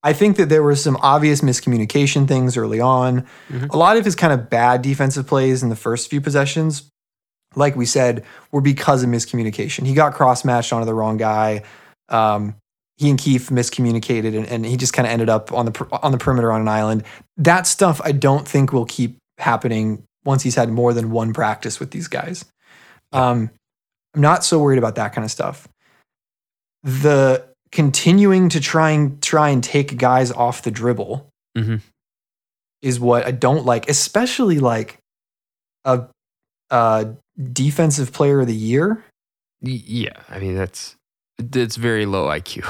[0.03, 3.25] I think that there were some obvious miscommunication things early on.
[3.49, 3.69] Mhm.
[3.73, 6.89] A lot of his kind of bad defensive plays in the first few possessions,
[7.55, 9.85] like we said, were because of miscommunication.
[9.85, 11.63] He got cross matched onto the wrong guy.
[12.09, 12.55] Um,
[12.97, 16.11] he and Keith miscommunicated, and, and he just kind of ended up on the on
[16.11, 17.03] the perimeter on an island.
[17.37, 21.79] That stuff I don't think will keep happening once he's had more than one practice
[21.79, 22.45] with these guys.
[23.11, 23.49] Um,
[24.15, 25.67] I'm not so worried about that kind of stuff.
[26.83, 31.81] The continuing to try and try and take guys off the dribble Mhm.
[32.81, 34.97] is what I don't like, especially like
[35.83, 36.05] a,
[36.69, 37.07] a
[37.51, 39.03] defensive player of the year.
[39.61, 40.95] Yeah, I mean that's
[41.37, 42.63] that's very low IQ.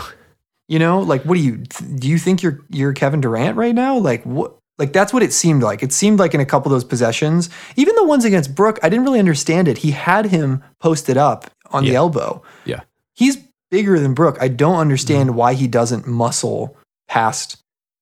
[0.69, 2.07] You know, like what do you do?
[2.07, 3.97] You think you're you're Kevin Durant right now?
[3.97, 4.55] Like what?
[4.79, 5.83] Like that's what it seemed like.
[5.83, 8.89] It seemed like in a couple of those possessions, even the ones against Brooke, I
[8.89, 9.79] didn't really understand it.
[9.79, 12.41] He had him posted up on the elbow.
[12.65, 12.81] Yeah.
[13.13, 13.37] he's
[13.73, 14.38] bigger than Brooke.
[14.39, 17.57] I don't understand why he doesn't muscle past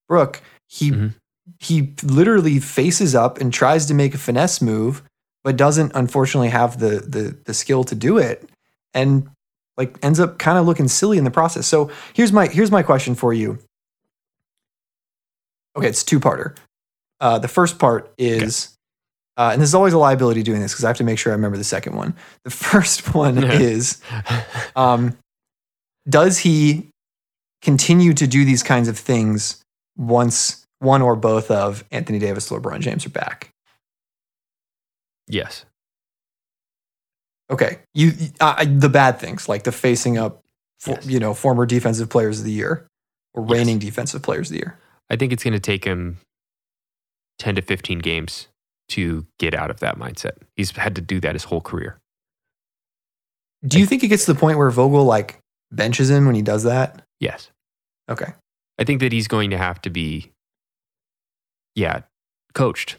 [0.10, 0.42] Brooke.
[0.68, 1.14] He Mhm.
[1.62, 5.02] he literally faces up and tries to make a finesse move,
[5.46, 8.50] but doesn't unfortunately have the the the skill to do it,
[8.94, 9.30] and
[9.78, 11.66] like ends up kind of looking silly in the process.
[11.68, 13.58] So here's my here's my question for you.
[15.78, 16.58] Okay, it's two parter.
[17.22, 18.76] Uh, the first part is,
[19.38, 21.32] uh, and this is always a liability doing this because I have to make sure
[21.32, 22.14] I remember the second one.
[22.44, 23.38] The first one
[23.72, 24.02] is,
[24.76, 25.18] um,
[26.08, 26.90] does he
[27.62, 29.62] continue to do these kinds of things
[29.98, 33.50] once one or both of Anthony Davis or LeBron James are back?
[35.28, 35.66] yes.
[37.50, 40.42] Okay, you uh, the bad things like the facing up,
[40.80, 41.06] for, Yes.
[41.06, 42.88] you know, former defensive players of the year
[43.34, 43.52] or Yes.
[43.52, 44.80] reigning defensive players of the year.
[45.10, 46.18] I think it's going to take him
[47.40, 48.48] 10 to 15 games
[48.90, 50.38] to get out of that mindset.
[50.56, 52.00] He's had to do that his whole career.
[53.68, 55.41] Do you think it gets to the point where Vogel like
[55.72, 57.04] benches him when he does that?
[57.20, 57.50] Yes.
[58.10, 58.34] Okay.
[58.80, 60.32] I think that he's going to have to be
[61.76, 62.02] yeah,
[62.54, 62.98] coached,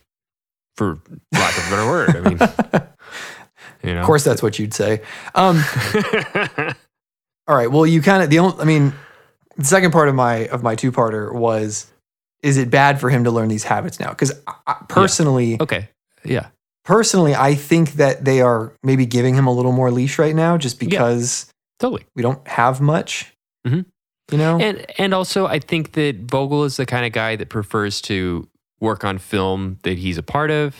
[0.76, 1.00] for
[1.32, 2.16] lack of a better word.
[2.16, 2.38] I mean,
[3.82, 5.02] you know, Of course, that's what you'd say.
[5.35, 5.62] Um,
[7.46, 7.70] all right.
[7.70, 8.61] Well, you kind of the only.
[8.61, 8.94] I mean,
[9.56, 11.90] the second part of my of my two parter was,
[12.42, 14.11] is it bad for him to learn these habits now?
[14.11, 14.32] Because
[14.88, 15.88] personally, okay,
[16.24, 16.48] yeah,
[16.85, 20.56] personally, I think that they are maybe giving him a little more leash right now,
[20.56, 22.04] just because totally.
[22.14, 23.35] we don't have much.
[23.66, 23.87] Mhm.
[24.30, 27.48] You know, And and also, I think that Vogel is the kind of guy that
[27.48, 28.48] prefers to
[28.80, 30.74] work on film that he's a part of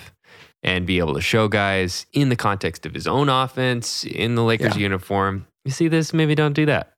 [0.63, 4.43] and be able to show guys in the context of his own offense in the
[4.45, 4.83] Lakers Yeah.
[4.83, 5.47] uniform.
[5.65, 6.13] You see this?
[6.15, 6.93] Maybe don't do that.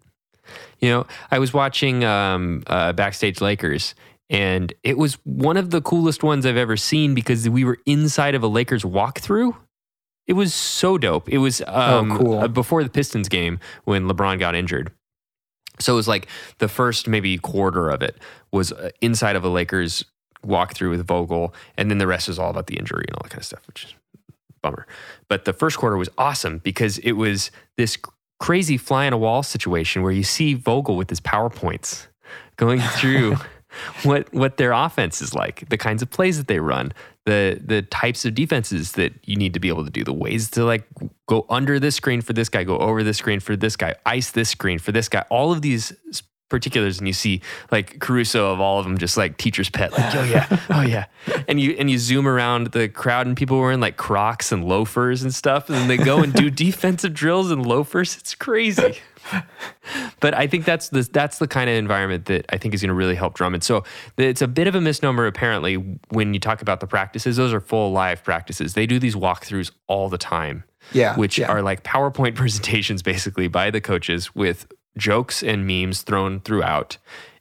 [0.80, 3.94] You know, I was watching um, uh, Backstage Lakers,
[4.30, 8.34] and it was one of the coolest ones I've ever seen because we were inside
[8.34, 9.56] of a Lakers walkthrough.
[10.26, 11.28] It was so dope.
[11.28, 12.38] It was um, cool.
[12.40, 14.90] uh, before the Pistons game when LeBron got injured.
[15.80, 18.16] So it was like the first maybe quarter of it
[18.52, 20.04] was uh, inside of a Lakers
[20.46, 23.30] walkthrough with Vogel, and then the rest was all about the injury and all that
[23.30, 24.32] kind of stuff, which is a
[24.62, 24.86] bummer.
[25.28, 27.98] But the first quarter was awesome because it was this
[28.40, 32.06] crazy fly on a wall situation where you see Vogel with his PowerPoints
[32.56, 33.36] going through
[34.02, 36.92] what what their offense is like, the kinds of plays that they run,
[37.26, 40.50] the the types of defenses that you need to be able to do, the ways
[40.50, 40.86] to like
[41.26, 44.30] go under this screen for this guy, go over this screen for this guy, ice
[44.30, 45.24] this screen for this guy.
[45.30, 45.92] All of these
[46.48, 50.14] particulars, and you see like Caruso of all of them, just like teacher's pet, like
[50.14, 51.06] oh yeah, oh yeah,
[51.48, 55.22] and you and you zoom around the crowd, and people wearing like Crocs and loafers
[55.22, 58.16] and stuff, and they go and do defensive drills and loafers.
[58.16, 58.98] It's crazy
[60.20, 62.88] but I think that's the that's the kind of environment that I think is going
[62.88, 63.64] to really help Drummond.
[63.64, 63.84] So
[64.16, 65.74] it's a bit of a misnomer apparently
[66.10, 67.36] when you talk about the practices.
[67.36, 68.74] Those are full live practices.
[68.74, 71.50] They do these walkthroughs all the time, yeah, which yeah.
[71.50, 76.98] are like PowerPoint presentations basically by the coaches with jokes and memes thrown throughout,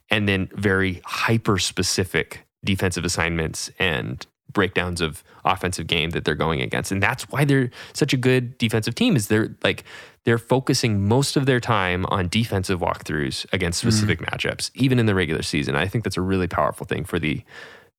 [0.09, 6.61] and then very hyper specific defensive assignments and breakdowns of offensive game that they're going
[6.61, 6.91] against.
[6.91, 9.83] And that's why they're such a good defensive team is they're like
[10.23, 13.89] they're focusing most of their time on defensive walkthroughs against mm-hmm.
[13.89, 15.75] specific matchups, even in the regular season.
[15.75, 17.43] I think that's a really powerful thing for the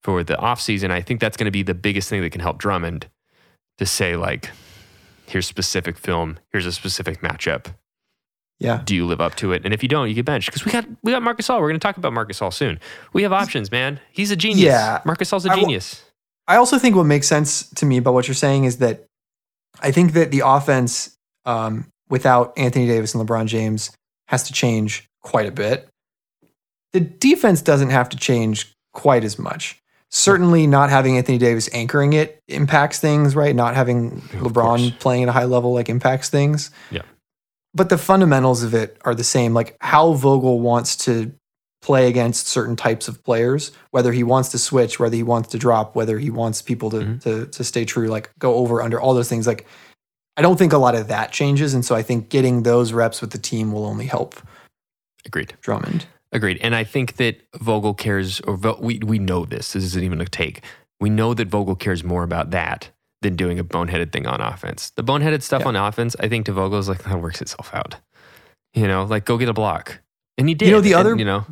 [0.03, 0.91] for the offseason.
[0.91, 3.09] I think that's going to be the biggest thing that can help Drummond
[3.79, 4.51] to say like
[5.27, 7.75] here's specific film, here's a specific matchup.
[8.61, 8.83] Yeah.
[8.85, 9.65] Do you live up to it?
[9.65, 10.47] And if you don't, you get benched.
[10.47, 11.61] Because we got we got Marc Gasol.
[11.61, 12.79] We're going to talk about Marc Gasol soon.
[13.13, 14.01] We have options, man.
[14.13, 14.65] He's a genius.
[14.65, 15.01] Yeah.
[15.05, 16.03] Marc Gasol's a I genius.
[16.47, 19.07] I also think what makes sense to me about what you're saying is that
[19.81, 23.91] I think that the offense um, without Anthony Davis and LeBron James
[24.29, 25.89] has to change quite a bit.
[26.93, 29.81] The defense doesn't have to change quite as much.
[30.11, 33.55] Certainly, not having Anthony Davis anchoring it impacts things, right?
[33.55, 34.91] Not having LeBron course.
[35.01, 36.71] playing at a high level like impacts things.
[36.93, 37.03] Yeah.
[37.75, 39.53] But the fundamentals of it are the same.
[39.55, 41.33] Like how Vogel wants to
[41.83, 45.59] play against certain types of players, whether he wants to switch, whether he wants to
[45.59, 47.21] drop, whether he wants people to Mhm.
[47.23, 49.47] to to stay true, like go over under all those things.
[49.47, 49.67] Like
[50.37, 53.21] I don't think a lot of that changes, and so I think getting those reps
[53.21, 54.37] with the team will only help
[55.27, 55.55] Agreed.
[55.63, 56.07] Drummond.
[56.33, 56.59] Agreed.
[56.63, 59.73] And I think that Vogel cares, or Vo- we, we know this.
[59.73, 60.63] This isn't even a take.
[61.01, 62.91] We know that Vogel cares more about that
[63.25, 64.93] than doing a boneheaded thing on offense.
[64.97, 65.69] The boneheaded stuff Yeah.
[65.69, 67.97] on offense, I think to Vogel is like, that works itself out.
[68.75, 70.01] You know, like go get a block.
[70.39, 70.67] And he did.
[70.67, 71.45] You know, the and, other- you know,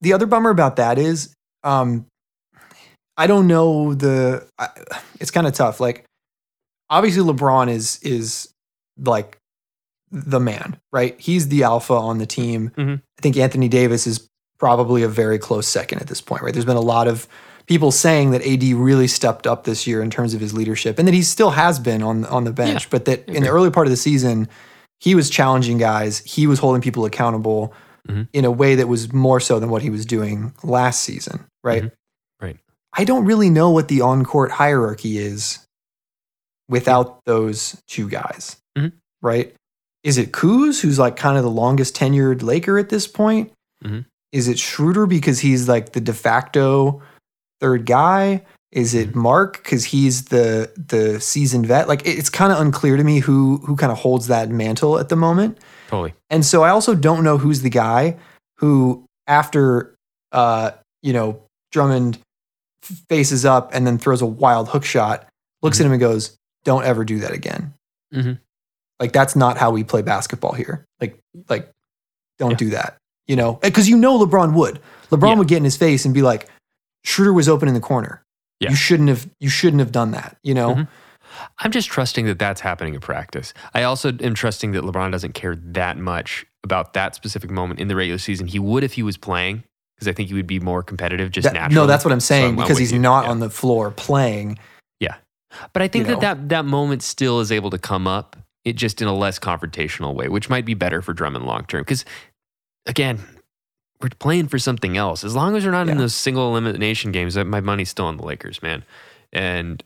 [0.00, 2.06] The other bummer about that is, um,
[3.16, 4.46] I don't know the.
[4.58, 4.68] I,
[5.20, 5.78] it's kind of tough.
[5.78, 6.04] Like,
[6.88, 8.48] obviously, LeBron is is
[8.98, 9.36] like
[10.10, 11.20] the man, right?
[11.20, 12.70] He's the alpha on the team.
[12.76, 12.98] Mhm.
[13.18, 14.26] I think Anthony Davis is
[14.58, 16.52] probably a very close second at this point, right?
[16.54, 17.28] There's been a lot of
[17.70, 21.06] people saying that AD really stepped up this year in terms of his leadership, and
[21.06, 23.70] that he still has been on on the bench, Yeah, but that in the early
[23.70, 24.48] part of the season,
[24.98, 27.72] he was challenging guys, he was holding people accountable
[28.08, 28.26] Mhm.
[28.32, 31.84] in a way that was more so than what he was doing last season, right?
[31.84, 31.92] Mhm.
[32.42, 32.56] Right.
[32.92, 35.60] I don't really know what the on court hierarchy is
[36.68, 38.92] without those two guys, Mhm.
[39.22, 39.54] right?
[40.02, 43.52] Is it Kuz, who's like kind of the longest tenured Laker at this point?
[43.84, 44.06] Mhm.
[44.32, 47.00] Is it Schroeder because he's like the de facto
[47.60, 48.44] third guy?
[48.72, 49.18] Is it Mm-hmm.
[49.20, 51.88] Mark because he's the the seasoned vet?
[51.88, 54.98] Like it- it's kind of unclear to me who who kind of holds that mantle
[54.98, 55.58] at the moment.
[55.88, 56.14] totally.
[56.30, 58.16] And so I also don't know who's the guy
[58.58, 59.94] who, after
[60.32, 60.70] uh,
[61.02, 61.42] you know,
[61.72, 62.18] Drummond
[63.08, 65.26] faces up and then throws a wild hook shot,
[65.62, 67.74] looks at him and goes, "Don't ever do that again."
[68.14, 68.38] Mhm.
[69.00, 70.84] Like that's not how we play basketball here.
[71.00, 71.70] Like, like,
[72.38, 72.56] don't Yeah.
[72.56, 72.96] do that.
[73.26, 74.80] You know, because you know LeBron would.
[75.10, 75.34] LeBron Yeah.
[75.38, 76.48] would get in his face and be like,
[77.04, 78.22] "Schroeder was open in the corner.
[78.60, 78.70] Yeah.
[78.70, 79.28] You shouldn't have.
[79.40, 80.74] You shouldn't have done that." You know.
[80.74, 80.88] Mhm.
[81.60, 83.54] I'm just trusting that that's happening in practice.
[83.72, 87.86] I also am trusting that LeBron doesn't care that much about that specific moment in
[87.88, 88.46] the regular season.
[88.48, 89.64] He would if he was playing.
[89.96, 91.74] because I think he would be more competitive just That- naturally.
[91.74, 92.98] no, that's what I'm saying I'm because he's you.
[92.98, 93.30] not Yeah.
[93.32, 94.58] on the floor playing.
[94.98, 95.16] Yeah.
[95.74, 96.20] But I think that, know.
[96.20, 98.34] that that moment still is able to come up,
[98.64, 101.82] it just in a less confrontational way, which might be better for Drummond long term.
[101.82, 102.06] Because
[102.86, 103.20] again,
[104.00, 105.24] we're playing for something else.
[105.24, 108.24] As long as we're not in those single elimination games, my money's still on the
[108.24, 108.84] Lakers, man.
[109.32, 109.82] And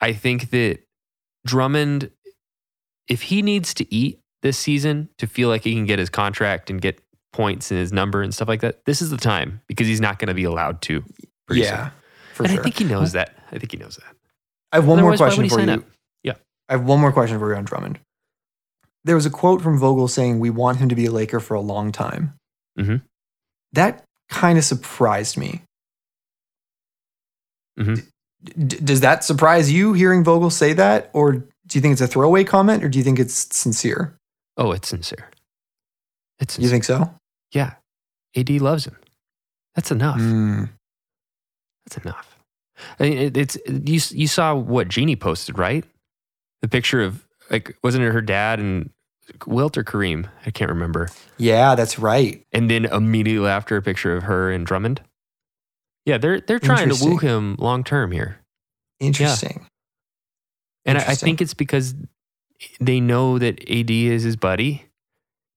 [0.00, 0.80] I think that
[1.46, 2.10] Drummond,
[3.08, 6.70] if he needs to eat this season to feel like he can get his contract
[6.70, 7.00] and get
[7.32, 10.18] points and his number and stuff like that, this is the time because he's not
[10.18, 11.02] going to be allowed to.
[11.50, 11.90] Yeah,
[12.38, 12.58] and sure.
[12.58, 13.36] I think he knows that.
[13.50, 14.14] I think he knows that.
[14.72, 15.70] I have one more Otherwise, question for you.
[15.72, 15.84] up?
[16.22, 16.34] Yeah.
[16.68, 17.98] I have one more question for you on Drummond.
[19.02, 21.54] There was a quote from Vogel saying, "We want him to be a Laker for
[21.54, 22.34] a long time."
[22.78, 23.02] Mhm.
[23.72, 25.62] That kind of surprised me.
[27.78, 28.06] Mhm.
[28.42, 31.46] D- d- does that surprise you hearing Vogel say that, or do
[31.78, 34.16] you think it's a throwaway comment, or do you think it's sincere?
[34.56, 35.30] Oh, it's sincere.
[36.38, 37.14] It's You think so?
[37.52, 37.74] yeah.
[38.36, 38.96] AD loves him.
[39.74, 40.18] That's enough.
[40.20, 40.70] Mm,
[41.86, 42.38] That's enough.
[42.98, 44.00] I mean, it, it's you.
[44.18, 45.84] You saw what Jeanie posted, right?
[46.62, 48.90] The picture of like wasn't it her dad and
[49.46, 50.28] Wilt or Kareem?
[50.46, 51.08] I can't remember.
[51.38, 52.44] yeah, that's right.
[52.52, 55.00] And then immediately after, a picture of her and Drummond.
[56.06, 58.40] Yeah, they're they're trying to woo him long term here,
[59.00, 59.66] Interesting.
[60.86, 61.94] and I, I think it's because
[62.80, 64.86] they know that AD is his buddy,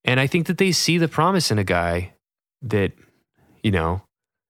[0.03, 2.13] and I think that they see the promise in a guy
[2.61, 2.91] that
[3.63, 4.01] you know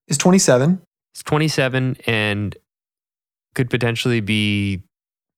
[0.08, 0.82] Is 27.
[1.14, 2.56] He's 27 and
[3.54, 4.82] could potentially be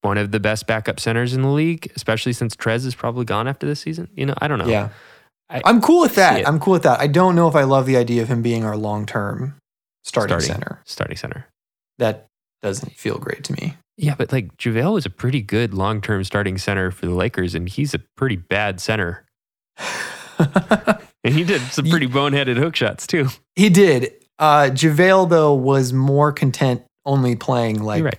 [0.07, 3.49] one of the best backup centers in the league, especially since Trez is probably gone
[3.49, 4.09] after this season.
[4.15, 4.69] You know, I don't know.
[4.69, 4.91] Yeah.
[5.51, 6.47] I- am cool with that.
[6.47, 7.01] I'm cool with that.
[7.01, 9.57] I don't know if I love the idea of him being our long term
[10.05, 10.49] starting, Starting.
[10.49, 10.83] center.
[10.85, 11.47] Starting center.
[11.99, 12.27] That
[12.63, 13.77] doesn't feel great to me.
[13.97, 17.55] Yeah, but like JaVale was a pretty good long term starting center for the Lakers,
[17.55, 19.25] and he's a pretty bad center.
[21.27, 23.27] And he did some pretty boneheaded hook shots too.
[23.57, 24.13] he did.
[24.39, 28.19] Uh, JaVale, though, was more content only playing like right.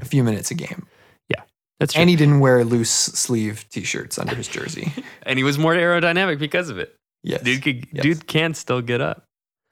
[0.00, 0.86] a few minutes a game.
[1.80, 2.00] That's true.
[2.00, 4.92] And he didn't wear loose sleeve t shirts under his jersey.
[5.26, 6.94] And he, was more aerodynamic because of it.
[7.22, 7.42] Yes.
[7.42, 8.02] Dude, could, Yes.
[8.02, 9.24] dude can still get up.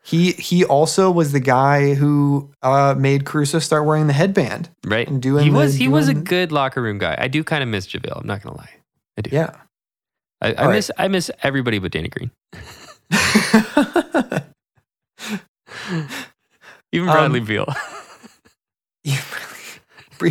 [0.03, 4.69] He he also was the guy who uh, made Caruso start wearing the headband.
[4.85, 5.09] Right.
[5.09, 7.15] And doing he the- was he was a good locker room guy.
[7.19, 8.21] I do kind of miss JaVale.
[8.21, 8.69] I'm not gonna lie.
[9.17, 9.31] I do.
[9.33, 9.53] Yeah.
[10.43, 10.75] I, I All right.
[10.75, 12.31] miss I miss everybody but Danny Green.
[16.93, 17.67] Even Um, Bradley Beal.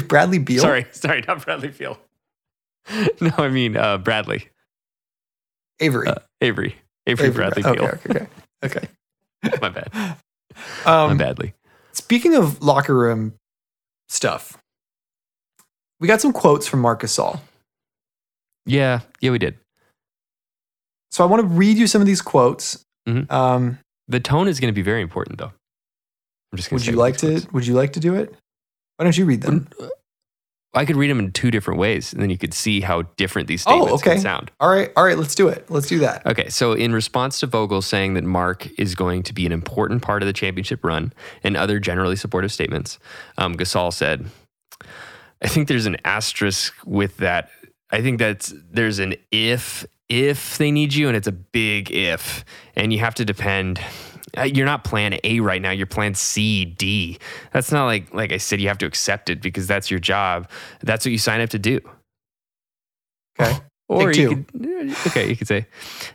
[0.07, 0.61] Bradley Beal.
[0.61, 1.97] sorry, sorry, not Bradley Beal.
[3.21, 4.49] no, I mean uh, Bradley
[5.79, 6.07] Avery.
[6.07, 6.75] uh, Avery
[7.07, 7.85] Avery, Avery Bradley Brad- Beal.
[7.85, 8.27] Okay,
[8.63, 8.87] okay,
[9.45, 9.57] okay.
[9.61, 9.89] My bad.
[10.85, 11.53] Um, My badly.
[11.93, 13.33] Speaking of locker room
[14.07, 14.55] stuff,
[15.99, 17.39] we got some quotes from Marc Gasol.
[18.67, 19.55] Yeah, yeah, we did.
[21.11, 22.83] So I want to read you some of these quotes.
[23.09, 23.31] Mhm.
[23.31, 25.51] Um, The tone is going to be very important, though.
[26.51, 27.47] I'm just going would you like to?
[27.51, 28.35] Would you like to do it?
[28.97, 29.67] Why don't you read them?
[30.75, 33.47] I could read them in two different ways, and then you could see how different
[33.47, 34.13] these Oh, statements okay.
[34.13, 34.51] can sound.
[34.59, 35.17] All right, all right.
[35.17, 35.69] Let's do it.
[35.69, 36.25] Let's do that.
[36.25, 40.01] Okay, so in response to Vogel saying that Mark is going to be an important
[40.01, 41.13] part of the championship run
[41.43, 42.97] and other generally supportive statements,
[43.37, 44.25] um, Gasol said,
[45.43, 47.49] I think there's an asterisk with that.
[47.91, 52.43] I think that's there's an if if they need you, and it's a big if,
[52.75, 53.79] and you have to depend.
[54.37, 55.71] Uh, You're not plan A right now.
[55.71, 57.17] You're plan C, D.
[57.51, 58.61] That's not like like I said.
[58.61, 60.49] You have to accept it because that's your job.
[60.81, 61.79] That's what you sign up to do.
[63.39, 63.59] Okay.
[63.89, 65.67] Or Take you could, okay, you could say,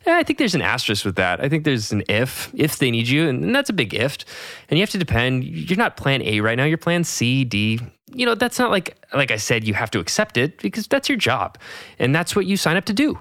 [0.07, 1.41] "Eh, I think there's an asterisk with that.
[1.41, 4.25] I think there's an if, if they need you, and, and that's a big if.
[4.69, 5.45] And you have to depend.
[5.45, 6.65] You're not plan A right now.
[6.65, 7.79] You're plan C, D.
[8.13, 11.11] You know, that's not like, like I said, you have to accept it because that's
[11.11, 11.59] your job.
[11.99, 13.19] And that's what you sign up to do.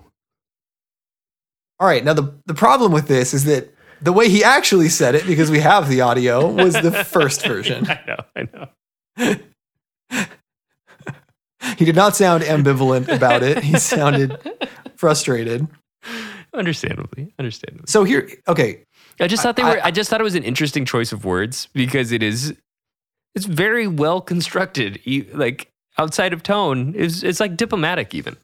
[1.79, 2.03] All right.
[2.03, 5.49] Now the the problem with this is that the way he actually said it, because
[5.51, 7.87] we have the audio, was the first version.
[7.89, 9.35] I know, I know.
[11.77, 13.63] He did not sound ambivalent about it.
[13.63, 14.37] He sounded
[14.95, 15.67] frustrated.
[16.53, 17.85] Understandably, understandably.
[17.87, 18.83] So here, okay,
[19.19, 19.81] I just thought they I- were.
[19.85, 22.55] I, just thought it was an interesting choice of words because it is.
[23.35, 24.99] It's very well constructed.
[25.05, 28.37] e- Like outside of tone, it's it's like diplomatic even.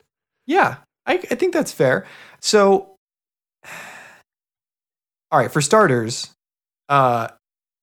[0.46, 2.06] Yeah, I, I think that's fair.
[2.42, 2.96] So,
[5.34, 6.30] all right, for starters,
[6.90, 7.28] uh,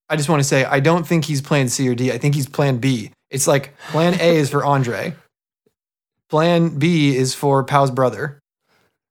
[0.08, 2.12] I just want to say I don't think he's plan C or D.
[2.12, 3.10] I think he's plan B.
[3.28, 5.14] It's like plan A is for Andre,
[6.28, 8.38] plan B is for Pau's brother,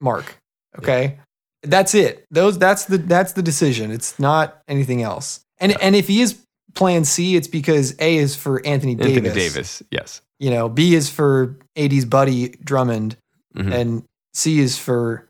[0.02, 0.38] Mark.
[0.78, 1.20] Okay,
[1.64, 2.26] that's it.
[2.32, 3.92] Those that's the that's the decision.
[3.92, 5.42] It's not anything else.
[5.60, 6.40] And and if he is
[6.76, 9.18] plan C, it's because A is for Anthony Davis.
[9.18, 10.22] Anthony Davis, yes.
[10.40, 13.18] You know, B is for AD's buddy Drummond
[13.58, 13.74] Mhm.
[13.74, 15.28] and C is for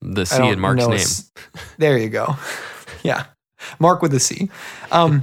[0.00, 1.42] The C in Mark's name.
[1.78, 2.36] There you go.
[3.02, 3.26] yeah.
[3.80, 4.48] Mark with a C.
[4.92, 5.22] Um,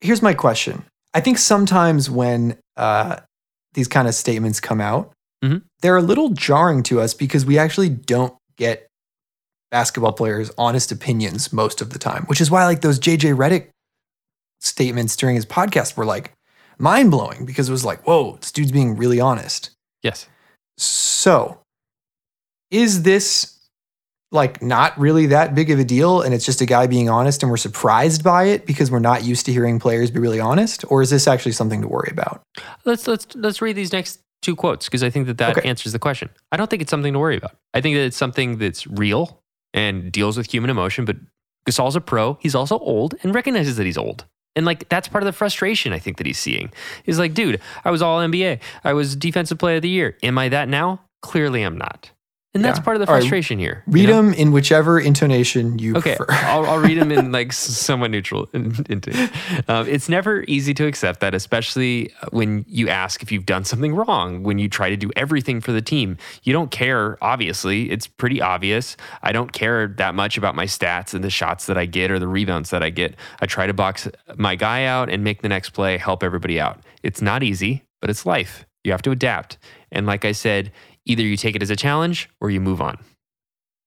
[0.00, 0.84] here's my question.
[1.14, 3.16] I think sometimes when uh,
[3.74, 5.62] these kind of statements come out, Mhm.
[5.80, 8.86] they're a little jarring to us because we actually don't get
[9.70, 13.70] basketball players' honest opinions most of the time, which is why like those JJ Redick
[14.60, 16.32] statements during his podcast were like
[16.78, 19.70] mind blowing because it was like, whoa, this dude's being really honest.
[20.02, 20.26] Yes.
[20.76, 21.60] So,
[22.70, 23.50] is this
[24.32, 27.42] like not really that big of a deal and it's just a guy being honest
[27.42, 30.84] and we're surprised by it because we're not used to hearing players be really honest
[30.90, 32.42] or is this actually something to worry about?
[32.84, 35.68] Let's let's let's read these next two quotes because I think that that Okay.
[35.68, 36.30] answers the question.
[36.50, 37.56] I don't think it's something to worry about.
[37.74, 39.40] I think that it's something that's real
[39.72, 41.04] and deals with human emotion.
[41.04, 41.16] But
[41.68, 42.36] Gasol's a pro.
[42.40, 44.24] He's also old and recognizes that he's old.
[44.56, 46.72] And like that's part of the frustration I think that he's seeing.
[47.04, 48.58] He's like, dude, I was all NBA.
[48.82, 50.16] I was defensive player of the year.
[50.24, 51.02] Am I that now?
[51.22, 52.10] Clearly I'm not.
[52.54, 52.84] And that's Yeah.
[52.84, 53.20] part of the All right.
[53.20, 53.82] frustration here.
[53.88, 54.16] you Read know?
[54.16, 56.32] them in whichever intonation you Okay, prefer.
[56.46, 58.48] I'll, I'll read them in like somewhat neutral.
[58.54, 59.10] in- into
[59.66, 63.92] um, it's never easy to accept that, especially when you ask if you've done something
[63.94, 64.44] wrong.
[64.44, 67.18] When you try to do everything for the team, you don't care.
[67.22, 68.96] Obviously, it's pretty obvious.
[69.22, 72.20] I don't care that much about my stats and the shots that I get or
[72.20, 73.16] the rebounds that I get.
[73.40, 76.80] I try to box my guy out and make the next play, help everybody out.
[77.02, 78.64] It's not easy, but it's life.
[78.84, 79.58] You have to adapt.
[79.90, 80.70] And like I said,
[81.06, 82.98] either you take it as a challenge or you move on.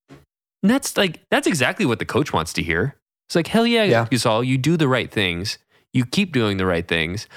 [0.09, 2.95] And that's like that's exactly what the coach wants to hear.
[3.28, 4.05] It's like, hell yeah, Yeah.
[4.05, 5.57] Gasol, you do the right things.
[5.93, 7.28] You keep doing the right things.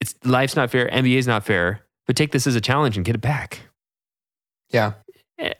[0.00, 3.14] It's life's not fair, NBA's not fair, but take this as a challenge and get
[3.14, 3.60] it back.
[5.38, 5.54] Yeah.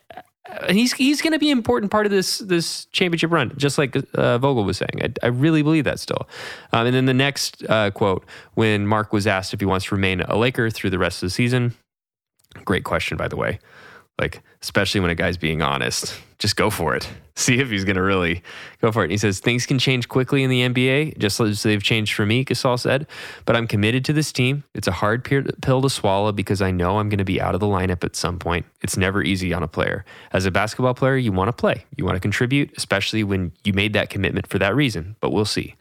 [0.68, 3.78] And he's he's going to be an important part of this this championship run, just
[3.78, 5.00] like uh, Vogel was saying.
[5.00, 6.28] I, I really believe that still.
[6.72, 9.94] Um, and then the next uh, quote, when Mark was asked if he wants to
[9.94, 11.74] remain a Laker through the rest of the season,
[12.64, 13.58] great question by the way.
[14.18, 17.08] Like especially when a guy's being honest, just go for it.
[17.34, 18.42] See if he's going to really
[18.82, 19.04] go for it.
[19.04, 22.26] And he says things can change quickly in the NBA, just as they've changed for
[22.26, 22.44] me.
[22.44, 23.06] Gasol said,
[23.46, 24.64] but I'm committed to this team.
[24.74, 27.60] It's a hard pill to swallow because I know I'm going to be out of
[27.60, 28.66] the lineup at some point.
[28.82, 30.04] It's never easy on a player.
[30.32, 33.72] As a basketball player, you want to play, you want to contribute, especially when you
[33.72, 35.16] made that commitment for that reason.
[35.20, 35.74] But we'll see.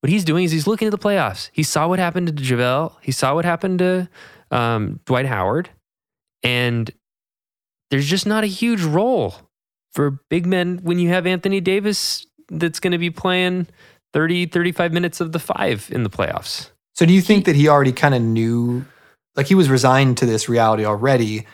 [0.00, 1.50] What he's doing is he's looking at the playoffs.
[1.52, 2.94] He saw what happened to JaVale.
[3.02, 4.08] He saw what happened to
[4.52, 5.70] um, Dwight Howard,
[6.42, 6.90] and
[7.90, 9.34] there's just not a huge role
[9.92, 13.66] for big men when you have Anthony Davis that's going to be playing
[14.12, 16.70] 30, 35 minutes of the five in the playoffs.
[16.94, 18.84] So do you think that he already kind of knew
[19.36, 21.46] like he was resigned to this reality already?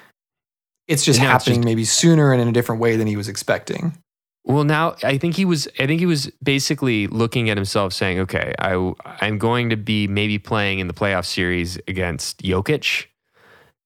[0.89, 3.17] It's just now it's happening just- maybe sooner and in a different way than he
[3.17, 3.99] was expecting.
[4.47, 5.67] Well, now I think he was.
[5.79, 10.07] I think he was basically looking at himself, saying, "Okay, I I'm going to be
[10.07, 13.07] maybe playing in the playoff series against Jokic.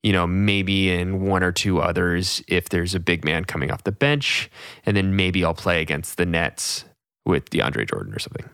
[0.03, 3.85] You know, maybe in one or two others if there's a big man coming off
[3.85, 4.51] the bench,
[4.87, 6.85] and then maybe I'll play against the Nets
[7.27, 8.49] with DeAndre Jordan or something.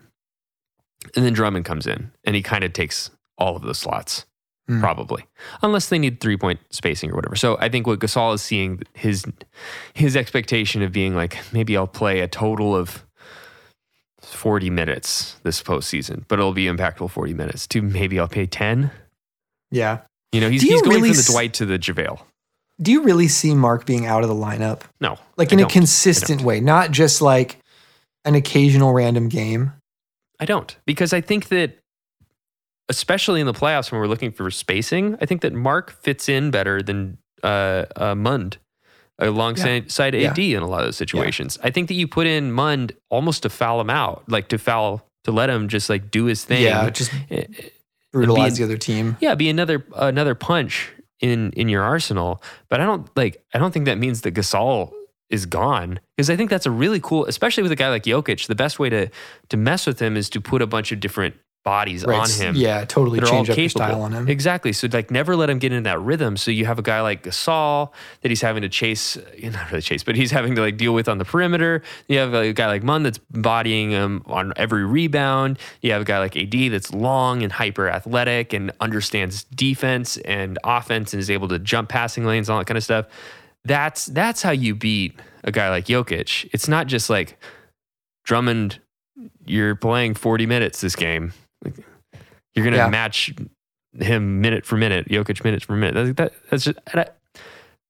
[1.15, 4.25] And then Drummond comes in, and he kind of takes all of the slots."
[4.67, 4.79] Hmm.
[4.79, 5.23] Probably,
[5.61, 7.35] unless they need three point spacing or whatever.
[7.35, 9.23] So I think what Gasol is seeing his
[9.93, 13.05] his expectation of being like maybe I'll play a total of
[14.25, 18.91] 40 minutes this postseason, but it'll be impactful 40 minutes to maybe I'll pay 10.
[19.71, 19.99] Yeah.
[20.35, 22.19] You know, he's, you he's going really from the Dwight to the JaVale.
[22.81, 24.81] Do you really see Mark being out of the lineup?
[24.99, 25.17] No.
[25.37, 27.57] Like in a consistent way, not just like
[28.25, 29.71] an occasional random game?
[30.39, 31.79] I don't because I think that
[32.89, 36.51] especially in the playoffs when we're looking for spacing, I think that Mark fits in
[36.51, 38.57] better than uh, uh, Mund
[39.17, 40.31] alongside Yeah.
[40.31, 41.57] AD in a lot of those situations.
[41.63, 45.07] I think that you put in Mund almost to foul him out, like to foul
[45.23, 46.63] to let him just like do his thing.
[46.63, 47.45] Yeah, just Eh,
[48.15, 49.17] brutalize being- the other team.
[49.19, 50.89] yeah, be another another punch
[51.19, 52.41] in in your arsenal.
[52.69, 54.91] But I don't like I don't think that means that Gasol
[55.29, 58.47] is gone because I think that's a really cool, especially with a guy like Jokic.
[58.47, 59.09] The best way to
[59.49, 61.35] to mess with him is to put a bunch of different
[61.65, 62.19] bodies Right.
[62.19, 62.55] on him.
[62.55, 63.85] Yeah, totally that are all change up your capable.
[63.87, 64.29] style on him.
[64.29, 64.71] Exactly.
[64.71, 66.37] So like never let him get into that rhythm.
[66.37, 67.91] So you have a guy like Gasol
[68.21, 71.09] that he's having to chase, not really chase, but he's having to like deal with
[71.09, 71.81] on the perimeter.
[72.07, 75.57] You have a guy like Munn that's bodying him on every rebound.
[75.81, 80.57] You have a guy like AD that's long and hyper athletic and understands defense and
[80.63, 83.07] offense and is able to jump passing lanes, all that kind of stuff.
[83.65, 86.47] That's that's how you beat a guy like Jokic.
[86.53, 87.37] It's not just like
[88.23, 88.79] Drummond,
[89.45, 91.33] you're playing 40 minutes this game.
[91.65, 91.75] Like,
[92.55, 92.87] You're going to Yeah.
[92.89, 93.33] match
[93.99, 95.95] him minute for minute, Jokic minute for minute.
[95.95, 97.07] That, that, that's just, I-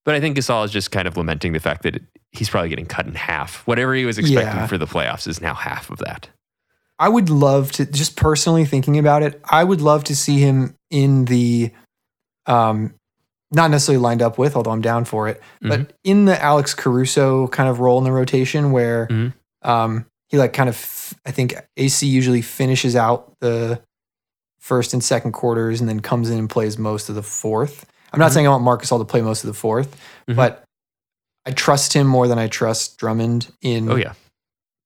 [0.05, 2.69] but I think Gasol is just kind of lamenting the fact that it, he's probably
[2.69, 3.65] getting cut in half.
[3.67, 4.67] Whatever he was expecting Yeah.
[4.67, 6.29] for the playoffs is now half of that.
[6.99, 9.41] I would love to just personally thinking about it.
[9.45, 11.71] I would love to see him in the,
[12.45, 12.93] um,
[13.51, 15.69] not necessarily lined up with, although I'm down for it, Mm-hmm.
[15.69, 19.33] but in the Alex Caruso kind of role in the rotation where Mhm.
[19.63, 23.81] Um, he like kind of, I think AC usually finishes out the
[24.59, 27.85] first and second quarters and then comes in and plays most of the fourth.
[28.11, 28.33] I'm not Mhm.
[28.33, 29.95] saying I want Marc Gasol to play most of the 4th
[30.27, 30.35] Mhm.
[30.35, 30.63] but
[31.45, 34.13] I trust him more than I trust Drummond in Oh yeah,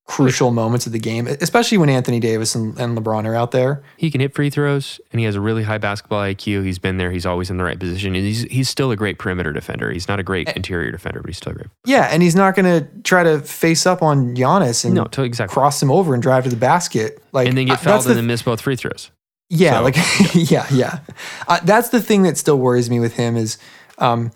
[0.10, 3.84] crucial moments of the game, especially when Anthony Davis and, and LeBron are out there.
[3.96, 6.66] he can hit free throws, and he has a really high basketball IQ.
[6.66, 7.12] He's been there.
[7.12, 9.92] He's always in the right position, and he's he's still a great perimeter defender.
[9.92, 10.54] He's not a great Eh.
[10.56, 11.68] interior defender, but he's still great.
[11.86, 15.54] Yeah, and he's not going to try to face up on Giannis and No, exactly.
[15.54, 17.22] cross him over and drive to the basket.
[17.32, 19.12] Like and then get fouled and the then miss both free throws.
[19.52, 19.96] Yeah, So, like
[20.34, 21.00] yeah, yeah.
[21.48, 23.60] Uh, that's the thing that still worries me with him is,
[24.00, 24.32] um,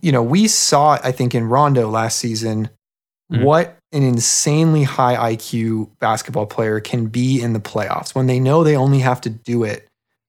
[0.00, 2.70] you know, we saw I think in Rondo last season
[3.32, 3.42] Mhm.
[3.42, 8.62] what an insanely high IQ basketball player can be in the playoffs when they know
[8.62, 9.88] they only have to do it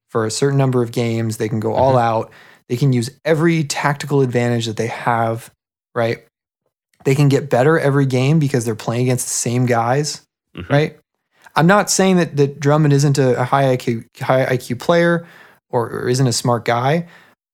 [0.09, 1.37] for a certain number of games.
[1.37, 2.01] They can go all Mhm.
[2.01, 2.31] out.
[2.69, 5.51] They can use every tactical advantage that they have.
[5.93, 6.25] Right.
[7.03, 10.21] They can get better every game because they're playing against the same guys
[10.55, 10.69] Mhm.
[10.69, 10.99] right?
[11.55, 15.25] I'm not saying that, that Drummond isn't a, a high IQ high IQ player
[15.69, 17.07] or, or isn't a smart guy,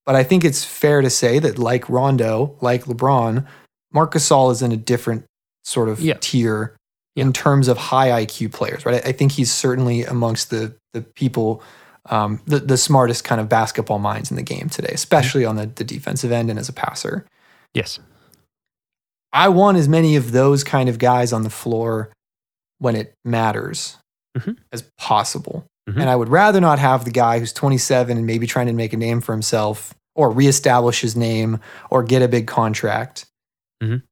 [0.05, 3.45] but I think it's fair to say that like Rondo, like LeBron,
[3.93, 5.25] Marc Gasol is in a different
[5.63, 6.15] sort of Yeah.
[6.19, 6.75] tier
[7.15, 7.23] Yeah.
[7.25, 9.03] in terms of high IQ players, right?
[9.05, 11.63] I, I think he's certainly amongst the the people,
[12.09, 15.65] um, the the smartest kind of basketball minds in the game today, especially on the,
[15.67, 17.25] the defensive end and as a passer.
[17.73, 17.99] Yes.
[19.33, 22.11] I want as many of those kind of guys on the floor
[22.79, 23.97] when it matters
[24.37, 24.57] Mhm.
[24.73, 25.65] as possible.
[25.89, 26.01] Mhm.
[26.01, 28.91] And I would rather not have the guy who's 27 and maybe trying to make
[28.93, 31.59] a name for himself or reestablish his name
[31.89, 33.25] or get a big contract
[33.81, 34.03] Mhm.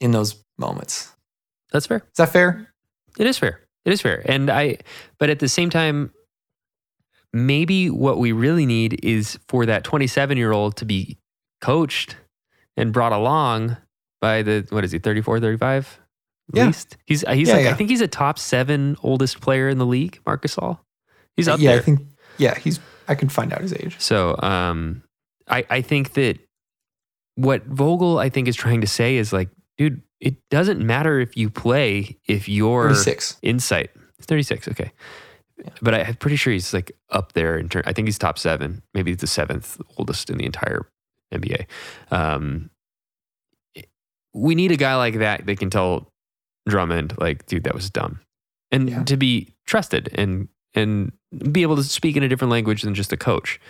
[0.00, 1.12] in those moments.
[1.72, 1.98] That's fair.
[1.98, 2.68] Is that fair?
[3.18, 3.60] It is fair.
[3.84, 4.22] It is fair.
[4.24, 4.78] And I,
[5.18, 6.12] but at the same time,
[7.32, 11.18] maybe what we really need is for that 27 year old to be
[11.60, 12.16] coached
[12.76, 13.76] and brought along
[14.20, 16.00] by the, what is he, 34, 35?
[16.52, 16.66] At Yeah.
[16.66, 17.70] least he's, he's Yeah, like, yeah.
[17.70, 20.78] I think he's a top seven oldest player in the league, Marc Gasol.
[21.36, 21.80] He's up yeah, there.
[21.80, 22.00] I think
[22.38, 22.78] yeah, he's
[23.08, 23.96] I can find out his age.
[23.98, 25.02] So um,
[25.48, 26.38] I, I think that
[27.34, 31.36] what Vogel I think is trying to say is like, dude, it doesn't matter if
[31.36, 33.36] you play if your 36.
[33.42, 33.90] insight.
[34.18, 34.90] It's 36, okay.
[35.82, 37.82] But I, I'm pretty sure he's like up there in turn.
[37.86, 40.86] I think he's top seven, maybe the seventh oldest in the entire
[41.32, 41.66] NBA.
[42.10, 42.70] Um,
[44.32, 46.08] we need a guy like that that can tell
[46.68, 48.20] Drummond, like, dude, that was dumb,
[48.72, 49.02] and Yeah.
[49.04, 51.12] to be trusted and and
[51.52, 53.60] be able to speak in a different language than just a coach.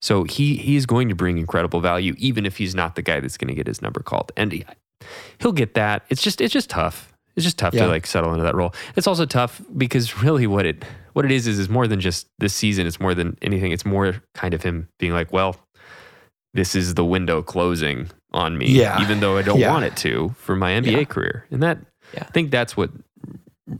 [0.00, 3.36] So he he's going to bring incredible value, even if he's not the guy that's
[3.36, 4.64] going to get his number called, and he,
[5.38, 6.04] he'll get that.
[6.08, 7.12] It's just it's just tough.
[7.36, 7.84] It's just tough Yeah.
[7.84, 8.74] to like settle into that role.
[8.96, 12.26] It's also tough because really what it what it is is is more than just
[12.38, 12.86] this season.
[12.86, 13.72] It's more than anything.
[13.72, 15.56] It's more kind of him being like, well,
[16.54, 19.00] this is the window closing on me, Yeah.
[19.02, 19.72] even though I don't Yeah.
[19.72, 21.04] want it to for my NBA Yeah.
[21.04, 21.78] career, and that
[22.14, 22.24] Yeah.
[22.28, 22.90] I think that's what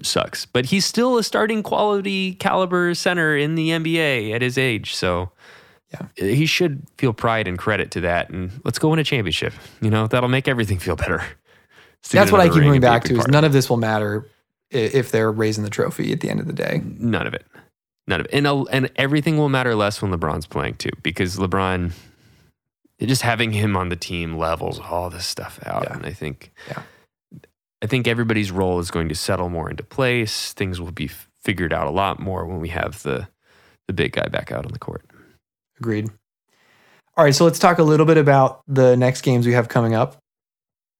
[0.02, 0.46] sucks.
[0.46, 5.30] But he's still a starting quality caliber center in the NBA at his age, so.
[5.93, 6.07] Yeah.
[6.16, 9.53] He should feel pride and credit to that, and let's go win a championship.
[9.80, 11.22] You know that'll make everything feel better.
[12.11, 13.68] That's what I keep ring coming and be a back to is none of this
[13.68, 14.26] will matter
[14.70, 16.80] if they're raising the trophy at the end of the day.
[16.84, 17.45] none of it,
[18.07, 21.91] none of it, and and everything will matter less when LeBron's playing too, because LeBron,
[23.01, 25.97] just having him on the team levels all this stuff out, Yeah.
[25.97, 26.82] and I think, Yeah.
[27.82, 30.53] I think everybody's role is going to settle more into place.
[30.53, 31.09] Things will be
[31.43, 33.26] figured out a lot more when we have the
[33.88, 35.05] the big guy back out on the court.
[35.81, 36.11] Agreed.
[37.16, 39.95] All right, so let's talk a little bit about the next games we have coming
[39.95, 40.16] up.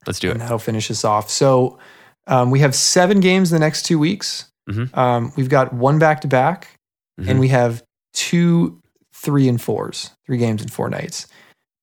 [0.07, 0.41] Let's do and it.
[0.41, 1.31] that'll finish us off.
[1.31, 1.79] So
[2.27, 4.51] um, we have seven games in the next two weeks.
[4.69, 4.97] Mhm.
[4.97, 6.69] Um, we've got one back to back,
[7.19, 7.83] and we have
[8.15, 8.81] two
[9.15, 11.27] three and fours, three games in four nights.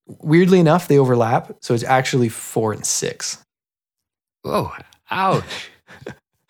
[0.07, 3.43] Weirdly enough, they overlap, so it's actually four and six.
[4.41, 4.71] Whoa!
[5.11, 5.69] Ouch!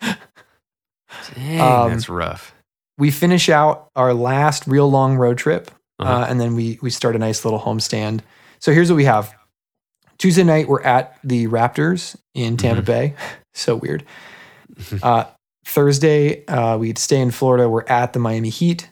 [1.34, 2.54] Dang, Um, that's rough.
[2.96, 6.12] We finish out our last real long road trip, Uh-huh.
[6.22, 8.20] uh, and then we we start a nice little homestand.
[8.60, 9.34] So here's what we have:
[10.18, 12.86] Tuesday night we're at the Raptors in Tampa Mhm.
[12.86, 13.14] Bay.
[13.54, 14.04] So weird.
[15.02, 15.24] Uh,
[15.66, 17.68] Thursday, uh, we stay in Florida.
[17.68, 18.88] We're at the Miami Heat.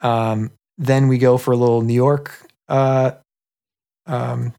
[0.00, 2.32] Um, then we go for a little New York.
[2.68, 3.10] Uh,
[4.06, 4.54] um,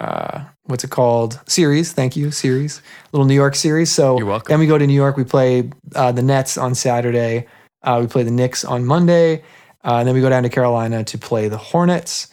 [0.00, 1.38] uh, what's it called?
[1.46, 1.92] Series.
[1.92, 2.80] Thank you, series.
[3.12, 3.92] Little New York series.
[3.92, 4.50] So You're welcome.
[4.52, 5.16] then we go to New York.
[5.16, 7.46] We play uh, the Nets on Saturday.
[7.82, 9.42] Uh, we play the Knicks on Monday.
[9.84, 12.28] Uh, and then we go down to Carolina to play the Hornets.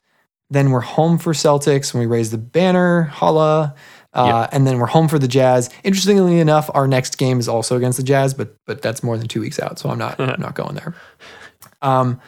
[0.50, 3.04] Then we're home for Celtics when we raise the banner.
[3.04, 3.76] Holla.
[4.14, 5.70] Uh, And then we're home for the Jazz.
[5.84, 9.28] Interestingly enough, our next game is also against the Jazz, but but that's more than
[9.28, 10.96] two weeks out, so I'm not I'm not going there.
[11.82, 12.22] Um,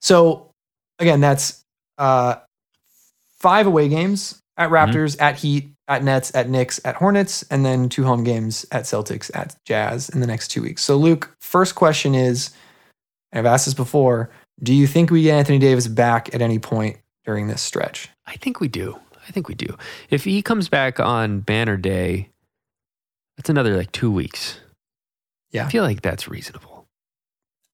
[0.00, 0.50] so
[0.98, 1.64] again, that's
[1.96, 2.36] uh,
[3.38, 7.88] five away games at Raptors, at Heat, at Nets, at Knicks, at Hornets, and then
[7.88, 10.82] two home games at Celtics, at Jazz in the next two weeks.
[10.82, 12.50] So, Luke, first question is
[13.32, 14.28] I've asked this before
[14.62, 18.08] Do you think we get Anthony Davis back at any point during this stretch?
[18.26, 18.98] I think we do.
[19.26, 19.76] I think we do.
[20.10, 22.30] If he comes back on banner day,
[23.36, 24.58] that's another like two weeks.
[25.50, 25.66] Yeah.
[25.66, 26.86] I feel like that's reasonable.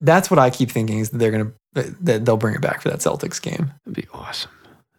[0.00, 2.82] That's what I keep thinking is that they're going to, that they'll bring it back
[2.82, 3.72] for that Celtics game.
[3.84, 4.50] It'd be awesome.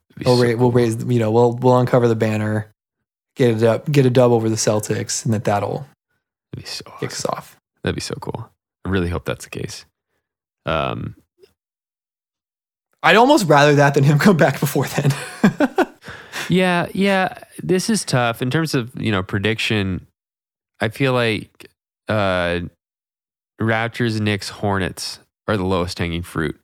[0.09, 2.71] It'd be We'll, so ra- we'll raise, you know, we'll, we'll uncover the banner,
[3.35, 5.85] get it up, get a dub over the Celtics, and that that'll
[6.51, 7.11] That'd be so kick awesome.
[7.11, 7.57] us off.
[7.83, 8.49] That'd be so cool.
[8.85, 9.85] I really hope that's the case.
[10.65, 11.15] Um,
[13.07, 15.11] I'd almost rather that than him come back before then.
[16.49, 17.37] yeah, yeah.
[17.63, 20.05] This is tough in terms of you know prediction.
[20.79, 21.69] I feel like
[22.07, 22.59] uh,
[23.61, 26.55] Raptors, Knicks, Hornets are the lowest hanging fruit.
[26.55, 26.59] in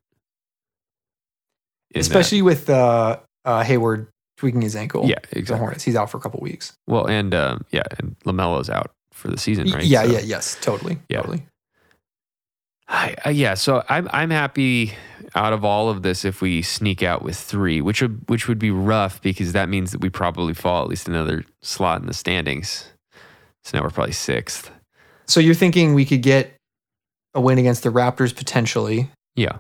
[1.94, 2.00] that.
[2.02, 5.06] Especially with uh, uh, Hayward tweaking his ankle.
[5.08, 5.60] yeah, The exactly.
[5.60, 5.84] Hornets.
[5.84, 6.74] He's out for a couple weeks.
[6.88, 9.84] Well, and um, yeah, and LaMelo's out for the season, right?
[9.84, 11.18] Yeah, So- yeah, yes, totally, Yeah.
[11.22, 11.44] totally.
[12.94, 14.94] I, uh, yeah, so I'm I'm happy
[15.36, 18.60] out of all of this if we sneak out with three, which would which would
[18.60, 22.14] be rough because that means that we probably fall at least another slot in the
[22.14, 22.86] standings.
[23.64, 24.70] So now we're probably sixth.
[25.26, 26.54] So you're thinking we could get
[27.34, 29.58] a win against the Raptors potentially, Yeah,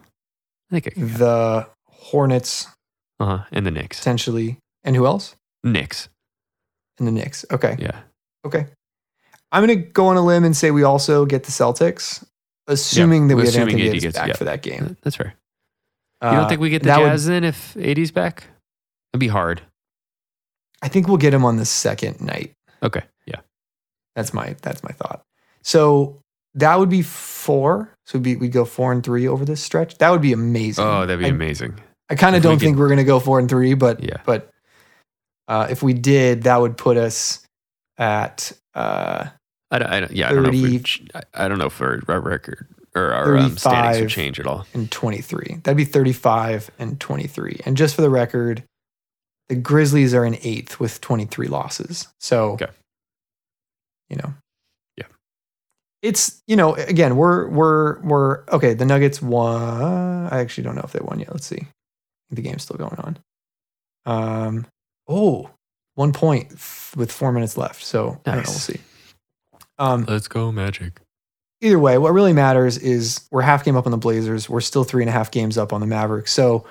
[0.72, 2.68] I think I the Hornets
[3.20, 3.44] Uh huh.
[3.52, 5.36] And the Knicks, potentially, and who else?
[5.64, 6.08] Knicks.
[7.00, 7.46] And the Knicks.
[7.50, 8.02] Okay, Yeah,
[8.46, 8.68] okay.
[9.52, 12.24] I'm gonna go on a limb and say we also get the Celtics,
[12.68, 14.34] assuming that we have Anthony Davis gets- back yeah.
[14.36, 14.98] for that game.
[15.02, 15.36] that's fair.
[16.22, 18.46] Uh, You don't think we get the that would- Jazz then if AD's back?
[19.14, 19.62] It'd be hard.
[20.82, 22.54] I think we'll get him on the second night.
[22.82, 23.04] Okay.
[23.26, 23.42] Yeah.
[24.16, 25.22] That's my that's my thought.
[25.62, 26.20] So
[26.56, 27.90] that would be four.
[28.06, 29.98] So we'd, be, we'd go four and three over this stretch.
[30.00, 30.84] That would be amazing.
[30.86, 31.80] Oh, that'd be I, amazing.
[32.10, 34.18] I kind of don't could- think we're gonna go four and three, but Yeah.
[34.26, 34.50] but
[35.48, 37.46] uh, if we did, that would put us
[37.98, 39.28] at uh,
[39.74, 40.80] I don't, I don't yeah, I don't know
[41.34, 44.68] I- don't know if our, our record or our um, standings would change at all.
[44.74, 45.62] and 23.
[45.64, 47.62] That'd be 35 and 23.
[47.66, 48.64] And just for the record,
[49.50, 52.08] the Grizzlies are in eighth with 23 losses.
[52.20, 52.68] So, Okay.
[54.10, 54.34] you know,
[54.98, 55.06] Yeah.
[56.04, 58.74] it's you know again we're we're we're okay.
[58.76, 60.28] The Nuggets won.
[60.32, 61.32] I actually don't know if they won yet.
[61.32, 61.68] Let's see.
[62.30, 63.18] The game's still going on.
[64.06, 64.68] Um.
[65.08, 65.50] Oh,
[65.96, 67.84] one point f- with four minutes left.
[67.84, 68.52] So I don't know.
[68.52, 68.80] We'll see.
[69.80, 71.00] Um Let's go, Magic.
[71.62, 74.50] either way, what really matters is we're half game up on the Blazers.
[74.50, 76.32] We're still three and a half games up on the Mavericks.
[76.34, 76.66] So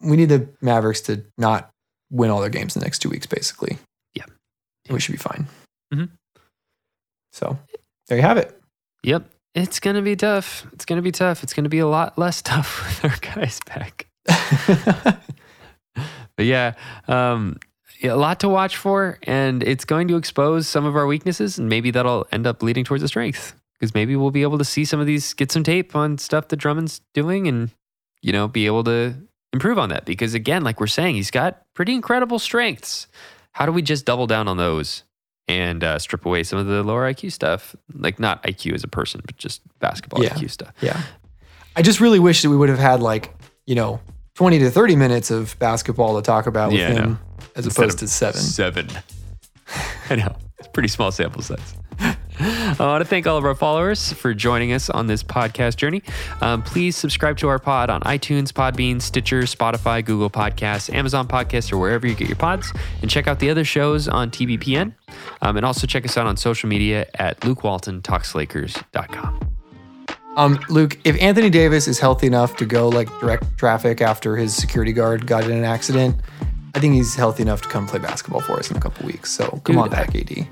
[0.00, 1.70] we need the Mavericks to not
[2.10, 3.78] win all their games in the next two weeks, basically.
[4.14, 4.24] Yeah.
[4.86, 5.46] And we should be fine.
[5.92, 6.10] Mhm.
[7.32, 7.58] So
[8.08, 8.60] there you have it.
[9.02, 9.24] Yep.
[9.54, 10.66] It's going to be tough.
[10.72, 11.42] It's going to be tough.
[11.42, 14.06] It's going to be a lot less tough with our guys back.
[16.36, 16.72] But yeah,
[17.06, 21.06] um, yeah, a lot to watch for, and it's going to expose some of our
[21.06, 24.58] weaknesses, and maybe that'll end up leading towards a strength because maybe we'll be able
[24.58, 27.70] to see some of these, get some tape on stuff that Drummond's doing, and
[28.22, 29.14] you know, be able to
[29.52, 30.04] improve on that.
[30.04, 33.06] Because again, like we're saying, he's got pretty incredible strengths.
[33.52, 35.02] How do we just double down on those
[35.46, 37.76] and uh, strip away some of the lower IQ stuff?
[37.92, 40.30] Like not IQ as a person, but just basketball Yeah.
[40.30, 40.72] IQ stuff.
[40.80, 41.00] yeah.
[41.76, 43.34] I just really wish that we would have had like,
[43.66, 44.00] you know,
[44.36, 47.18] 20 to 30 minutes of basketball to talk about with Yeah, him.
[47.56, 48.40] As Instead opposed to seven.
[48.40, 48.88] Seven.
[50.10, 50.36] I know.
[50.58, 51.74] It's pretty small sample size.
[52.40, 56.02] I want to thank all of our followers for joining us on this podcast journey.
[56.40, 61.72] Um, please subscribe to our pod on iTunes, Podbean, Stitcher, Spotify, Google Podcasts, Amazon Podcasts,
[61.72, 62.72] or wherever you get your pods.
[63.02, 64.94] And check out the other shows on TBPN.
[65.42, 69.50] Um, and also check us out on social media at LukeWaltonTalksLakers.com.
[70.36, 74.56] Um, Luke, if Anthony Davis is healthy enough to go like direct traffic after his
[74.56, 76.16] security guard got in an accident,
[76.74, 79.30] I think he's healthy enough to come play basketball for us in a couple weeks.
[79.30, 80.46] So come Dude, on back, AD.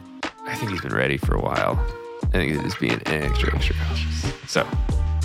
[0.47, 1.79] I think he's been ready for a while.
[2.25, 4.33] I think he's just being extra, extra cautious.
[4.47, 4.65] So,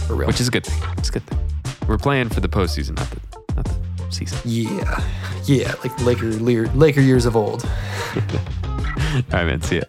[0.08, 0.28] For real.
[0.28, 0.90] which is a good thing.
[0.98, 1.40] It's a good thing.
[1.88, 4.40] We're playing for the postseason, not the, not the season.
[4.44, 5.04] yeah,
[5.46, 7.64] yeah, like Laker Laker, Laker years of old.
[8.16, 9.62] All right, man.
[9.62, 9.84] See ya.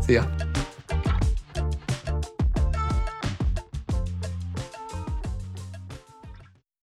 [0.00, 0.26] See ya.